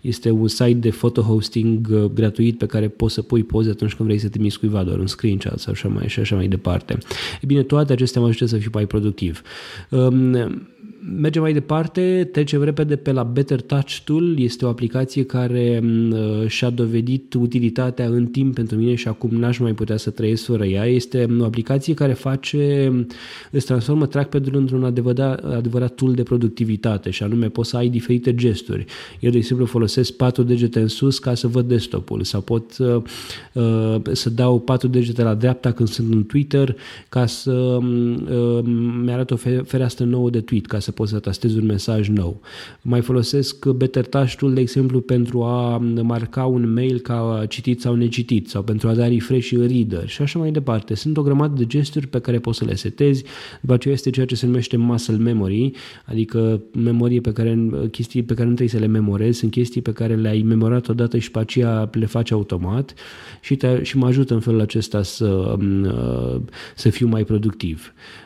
este 0.00 0.30
un 0.30 0.48
site 0.48 0.72
de 0.72 0.88
photo 0.88 1.20
hosting 1.20 1.88
uh, 1.90 2.04
gratuit 2.04 2.58
pe 2.58 2.66
care 2.66 2.88
poți 2.88 3.14
să 3.14 3.22
pui 3.22 3.42
poze 3.42 3.70
atunci 3.70 3.94
când 3.94 4.08
vrei 4.08 4.20
să 4.20 4.28
trimiți 4.28 4.58
cuiva 4.58 4.82
doar 4.82 4.98
un 4.98 5.06
screenshot 5.06 5.58
sau 5.58 5.72
așa 5.72 5.88
mai, 5.88 6.08
și 6.08 6.20
așa 6.20 6.36
mai 6.36 6.48
departe. 6.48 6.98
E 7.40 7.46
bine, 7.46 7.62
toate 7.62 7.92
acestea 7.92 8.20
mă 8.20 8.26
ajută 8.26 8.46
să 8.46 8.56
fiu 8.56 8.70
mai 8.72 8.86
productiv. 8.86 9.42
Um, 9.90 10.34
mergem 11.14 11.42
mai 11.42 11.52
departe, 11.52 12.28
trecem 12.32 12.62
repede 12.62 12.96
pe 12.96 13.12
la 13.12 13.22
Better 13.22 13.60
Touch 13.60 13.98
Tool, 14.04 14.38
este 14.38 14.64
o 14.64 14.68
aplicație 14.68 15.24
care 15.24 15.80
mm, 15.82 16.10
uh, 16.10 16.46
și-a 16.46 16.70
dovedit 16.70 17.34
utilitatea 17.34 18.06
în 18.06 18.26
timp 18.26 18.54
pentru 18.54 18.76
mine 18.76 18.94
și 18.94 19.08
acum 19.08 19.30
n-aș 19.30 19.58
mai 19.58 19.72
putea 19.72 19.96
să 19.96 20.10
trăiesc 20.10 20.44
fără 20.44 20.64
ea. 20.64 20.84
Este 20.84 21.26
mm, 21.28 21.40
o 21.40 21.44
aplicație 21.44 21.94
care 21.94 22.12
face, 22.12 22.88
mm, 22.92 23.06
îți 23.50 23.66
transformă 23.66 24.06
trackpad-ul 24.06 24.56
într-un 24.56 24.84
adevărat, 24.84 25.44
adevărat 25.44 25.94
tool 25.94 26.12
de 26.12 26.22
productivitate 26.22 26.85
și 27.10 27.22
anume 27.22 27.48
poți 27.48 27.70
să 27.70 27.76
ai 27.76 27.88
diferite 27.88 28.34
gesturi. 28.34 28.84
Eu, 29.20 29.30
de 29.30 29.36
exemplu, 29.36 29.66
folosesc 29.66 30.12
patru 30.12 30.42
degete 30.42 30.80
în 30.80 30.88
sus 30.88 31.18
ca 31.18 31.34
să 31.34 31.46
văd 31.46 31.68
desktop-ul 31.68 32.22
sau 32.22 32.40
pot 32.40 32.78
uh, 32.78 33.02
uh, 33.52 33.96
să 34.12 34.30
dau 34.30 34.60
patru 34.60 34.88
degete 34.88 35.22
la 35.22 35.34
dreapta 35.34 35.72
când 35.72 35.88
sunt 35.88 36.12
în 36.12 36.24
Twitter 36.24 36.76
ca 37.08 37.26
să 37.26 37.52
uh, 37.52 38.64
mi-arată 39.04 39.34
o 39.34 39.62
fereastră 39.62 40.04
nouă 40.04 40.30
de 40.30 40.40
tweet, 40.40 40.66
ca 40.66 40.78
să 40.78 40.92
poți 40.92 41.10
să 41.10 41.18
tastezi 41.18 41.58
un 41.58 41.64
mesaj 41.64 42.08
nou. 42.08 42.40
Mai 42.82 43.00
folosesc 43.00 43.66
Better 43.66 44.06
Touch 44.06 44.34
Tool, 44.34 44.54
de 44.54 44.60
exemplu, 44.60 45.00
pentru 45.00 45.42
a 45.42 45.76
marca 46.02 46.44
un 46.44 46.72
mail 46.72 46.98
ca 46.98 47.44
citit 47.48 47.80
sau 47.80 47.94
necitit 47.94 48.48
sau 48.48 48.62
pentru 48.62 48.88
a 48.88 48.94
da 48.94 49.08
refresh 49.08 49.50
în 49.52 49.66
reader 49.66 50.08
și 50.08 50.22
așa 50.22 50.38
mai 50.38 50.50
departe. 50.50 50.94
Sunt 50.94 51.16
o 51.16 51.22
grămadă 51.22 51.54
de 51.56 51.66
gesturi 51.66 52.06
pe 52.06 52.18
care 52.18 52.38
poți 52.38 52.58
să 52.58 52.64
le 52.64 52.74
setezi. 52.74 53.24
După 53.60 53.72
aceea 53.72 53.94
este 53.94 54.10
ceea 54.10 54.26
ce 54.26 54.34
se 54.34 54.46
numește 54.46 54.76
muscle 54.76 55.16
memory, 55.16 55.72
adică 56.04 56.62
memorie 56.82 57.20
pe 57.20 57.32
care, 57.32 57.58
chestii 57.90 58.22
pe 58.22 58.34
care 58.34 58.48
nu 58.48 58.54
trebuie 58.54 58.80
să 58.80 58.86
le 58.86 58.92
memorezi, 58.92 59.38
sunt 59.38 59.50
chestii 59.50 59.82
pe 59.82 59.92
care 59.92 60.14
le-ai 60.14 60.42
memorat 60.42 60.88
odată 60.88 61.18
și 61.18 61.30
pe 61.30 61.38
aceea 61.38 61.90
le 61.92 62.06
faci 62.06 62.30
automat 62.30 62.94
și, 63.40 63.56
te, 63.56 63.82
și 63.82 63.96
mă 63.96 64.06
ajută 64.06 64.34
în 64.34 64.40
felul 64.40 64.60
acesta 64.60 65.02
să, 65.02 65.56
să 66.74 66.90
fiu 66.90 67.06
mai 67.06 67.24
productiv. 67.24 67.92
Um, 67.92 68.25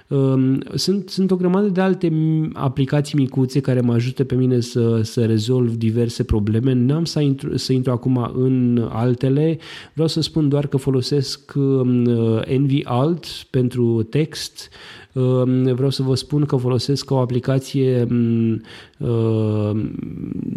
sunt, 0.75 1.09
sunt 1.09 1.31
o 1.31 1.37
grămadă 1.37 1.67
de 1.67 1.81
alte 1.81 2.13
aplicații 2.53 3.19
micuțe 3.19 3.61
care 3.61 3.81
mă 3.81 3.93
ajută 3.93 4.25
pe 4.25 4.35
mine 4.35 4.61
să, 4.61 5.01
să 5.03 5.25
rezolv 5.25 5.75
diverse 5.75 6.23
probleme. 6.23 6.73
N-am 6.73 7.05
să 7.05 7.21
intru, 7.21 7.57
să 7.57 7.73
intru 7.73 7.93
acum 7.93 8.31
în 8.35 8.89
altele. 8.93 9.59
Vreau 9.93 10.09
să 10.09 10.21
spun 10.21 10.49
doar 10.49 10.67
că 10.67 10.77
folosesc 10.77 11.53
um, 11.57 12.07
Envy 12.45 12.85
Alt 12.85 13.27
pentru 13.51 14.03
text 14.03 14.71
Ehm, 15.13 15.75
vreau 15.75 15.91
să 15.91 16.03
vă 16.03 16.15
spun 16.15 16.45
că 16.45 16.57
folosesc 16.57 17.11
o 17.11 17.19
aplicație, 17.19 18.07
mm, 18.09 18.61
ehm, 18.99 19.95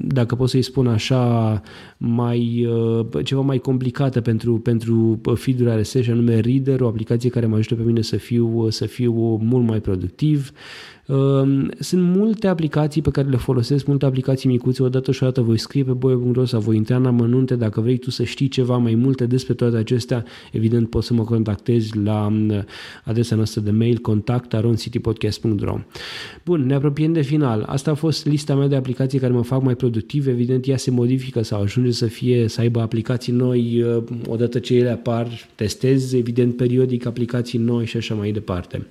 dacă 0.07 0.35
pot 0.35 0.49
să-i 0.49 0.61
spun 0.61 0.87
așa, 0.87 1.61
mai, 1.97 2.67
eh, 2.67 3.23
ceva 3.23 3.41
mai 3.41 3.57
complicată 3.57 4.21
pentru, 4.21 4.57
pentru 4.57 5.21
feed-uri 5.33 5.81
RSS 5.81 6.01
și 6.01 6.09
anume 6.09 6.39
Reader, 6.39 6.81
o 6.81 6.87
aplicație 6.87 7.29
care 7.29 7.45
mă 7.45 7.55
ajută 7.55 7.75
pe 7.75 7.83
mine 7.83 8.01
să 8.01 8.15
fiu, 8.15 8.69
să 8.69 8.85
fiu 8.85 9.39
mult 9.43 9.67
mai 9.67 9.79
productiv. 9.79 10.51
Ehm, 11.07 11.71
sunt 11.79 12.01
multe 12.01 12.47
aplicații 12.47 13.01
pe 13.01 13.09
care 13.09 13.29
le 13.29 13.37
folosesc, 13.37 13.85
multe 13.85 14.05
aplicații 14.05 14.49
micuțe, 14.49 14.83
odată 14.83 15.11
și 15.11 15.23
odată 15.23 15.41
voi 15.41 15.57
scrie 15.57 15.83
pe 15.83 15.91
boio.ro 15.91 16.45
sau 16.45 16.59
voi 16.59 16.75
intra 16.75 16.95
în 16.95 17.05
amănunte, 17.05 17.55
dacă 17.55 17.81
vrei 17.81 17.97
tu 17.97 18.09
să 18.09 18.23
știi 18.23 18.47
ceva 18.47 18.77
mai 18.77 18.95
multe 18.95 19.25
despre 19.25 19.53
toate 19.53 19.77
acestea, 19.77 20.25
evident 20.51 20.89
poți 20.89 21.07
să 21.07 21.13
mă 21.13 21.23
contactezi 21.23 21.97
la 21.97 22.27
mm, 22.27 22.65
adresa 23.03 23.35
noastră 23.35 23.61
de 23.61 23.71
mail 23.71 23.97
contact.aroncitypodcast.ro 23.97 25.77
Bun, 26.45 26.65
ne 26.65 26.73
apropiem 26.73 27.13
de 27.13 27.21
final. 27.21 27.63
Asta 27.67 27.91
a 27.91 27.93
fost 27.93 28.25
lista 28.25 28.55
mea 28.55 28.67
de 28.67 28.75
aplicații 28.75 29.19
care 29.19 29.33
mă 29.33 29.43
fac 29.43 29.63
mai 29.63 29.75
productiv, 29.75 30.27
evident 30.27 30.67
ea 30.67 30.77
se 30.77 30.91
modifică 30.91 31.41
sau 31.41 31.61
ajunge 31.61 31.91
să 31.91 32.05
fie, 32.05 32.47
să 32.47 32.61
aibă 32.61 32.81
aplicații 32.81 33.33
noi, 33.33 33.75
eh, 33.75 34.03
odată 34.27 34.59
ce 34.59 34.75
ele 34.75 34.89
apar, 34.89 35.27
testez 35.55 36.13
evident 36.13 36.55
periodic 36.55 37.05
aplicații 37.05 37.59
noi 37.59 37.85
și 37.85 37.97
așa 37.97 38.15
mai 38.15 38.31
departe. 38.31 38.85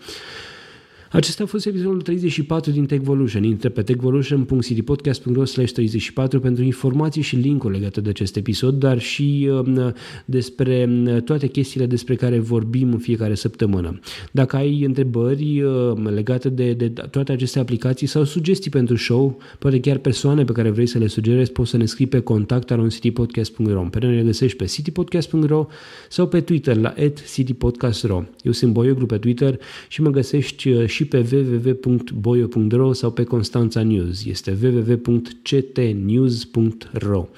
Acesta 1.12 1.42
a 1.42 1.46
fost 1.46 1.66
episodul 1.66 2.01
34 2.01 2.70
din 2.70 2.87
Techvolution. 2.87 3.44
Intră 3.44 3.68
pe 3.68 3.83
techvolution.citypodcast.ro 3.83 5.42
34 5.42 6.40
pentru 6.40 6.64
informații 6.64 7.22
și 7.22 7.37
linkuri 7.37 7.75
legate 7.75 8.01
de 8.01 8.09
acest 8.09 8.37
episod, 8.37 8.75
dar 8.79 8.98
și 9.01 9.51
uh, 9.51 9.92
despre 10.25 10.87
um, 10.88 11.20
toate 11.20 11.46
chestiile 11.46 11.87
despre 11.87 12.14
care 12.14 12.38
vorbim 12.38 12.92
în 12.92 12.98
fiecare 12.98 13.35
săptămână. 13.35 13.98
Dacă 14.31 14.57
ai 14.57 14.83
întrebări 14.85 15.62
uh, 15.62 15.92
legate 16.14 16.48
de, 16.48 16.72
de 16.72 16.88
toate 16.88 17.33
aceste 17.33 17.59
aplicații 17.59 18.07
sau 18.07 18.25
sugestii 18.25 18.70
pentru 18.70 18.96
show, 18.96 19.38
poate 19.59 19.81
chiar 19.81 19.96
persoane 19.96 20.44
pe 20.44 20.53
care 20.53 20.70
vrei 20.70 20.87
să 20.87 20.98
le 20.98 21.07
sugerezi, 21.07 21.53
poți 21.53 21.70
să 21.70 21.77
ne 21.77 21.85
scrii 21.85 22.07
pe 22.07 22.20
contact.citypodcast.ro 22.20 23.81
Pe 23.81 23.98
noi 24.03 24.14
ne 24.14 24.22
găsești 24.22 24.57
pe 24.57 24.64
citypodcast.ro 24.64 25.66
sau 26.09 26.29
pe 26.29 26.40
Twitter 26.40 26.77
la 26.77 26.94
citypodcast.ro 27.33 28.22
Eu 28.42 28.53
sunt 28.53 28.72
Boioglu 28.72 29.07
pe 29.07 29.18
Twitter 29.18 29.59
și 29.88 30.03
mă 30.03 30.11
găsești 30.11 30.68
uh, 30.68 30.87
și 30.87 31.01
și 31.03 31.09
pe 31.09 31.27
www.boio.ro 31.33 32.93
sau 32.93 33.11
pe 33.11 33.25
Constanța 33.25 33.83
News. 33.83 34.25
Este 34.25 34.59
www.ctnews.ro. 34.62 37.29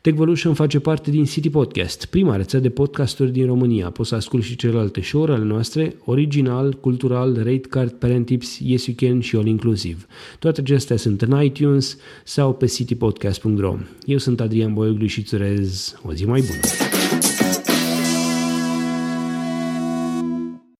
Techvolution 0.00 0.54
face 0.54 0.78
parte 0.78 1.10
din 1.10 1.24
City 1.24 1.50
Podcast, 1.50 2.04
prima 2.04 2.36
rețea 2.36 2.60
de 2.60 2.68
podcasturi 2.68 3.32
din 3.32 3.46
România. 3.46 3.90
Poți 3.90 4.08
să 4.08 4.14
asculti 4.14 4.46
și 4.46 4.56
celelalte 4.56 5.00
show-uri 5.00 5.32
ale 5.32 5.44
noastre, 5.44 5.96
original, 6.04 6.72
cultural, 6.72 7.36
rate 7.36 7.68
card, 7.68 7.90
parent 7.90 8.26
tips, 8.26 8.58
yes 8.58 8.86
you 8.86 8.96
can 8.98 9.20
și 9.20 9.36
all 9.36 9.46
inclusiv. 9.46 10.06
Toate 10.38 10.60
acestea 10.60 10.96
sunt 10.96 11.22
în 11.22 11.42
iTunes 11.42 11.96
sau 12.24 12.54
pe 12.54 12.66
citypodcast.ro. 12.66 13.76
Eu 14.04 14.18
sunt 14.18 14.40
Adrian 14.40 14.74
Boioglu 14.74 15.06
și 15.06 15.18
îți 15.18 15.34
urez 15.34 15.94
o 16.02 16.12
zi 16.12 16.26
mai 16.26 16.40
bună! 16.40 16.89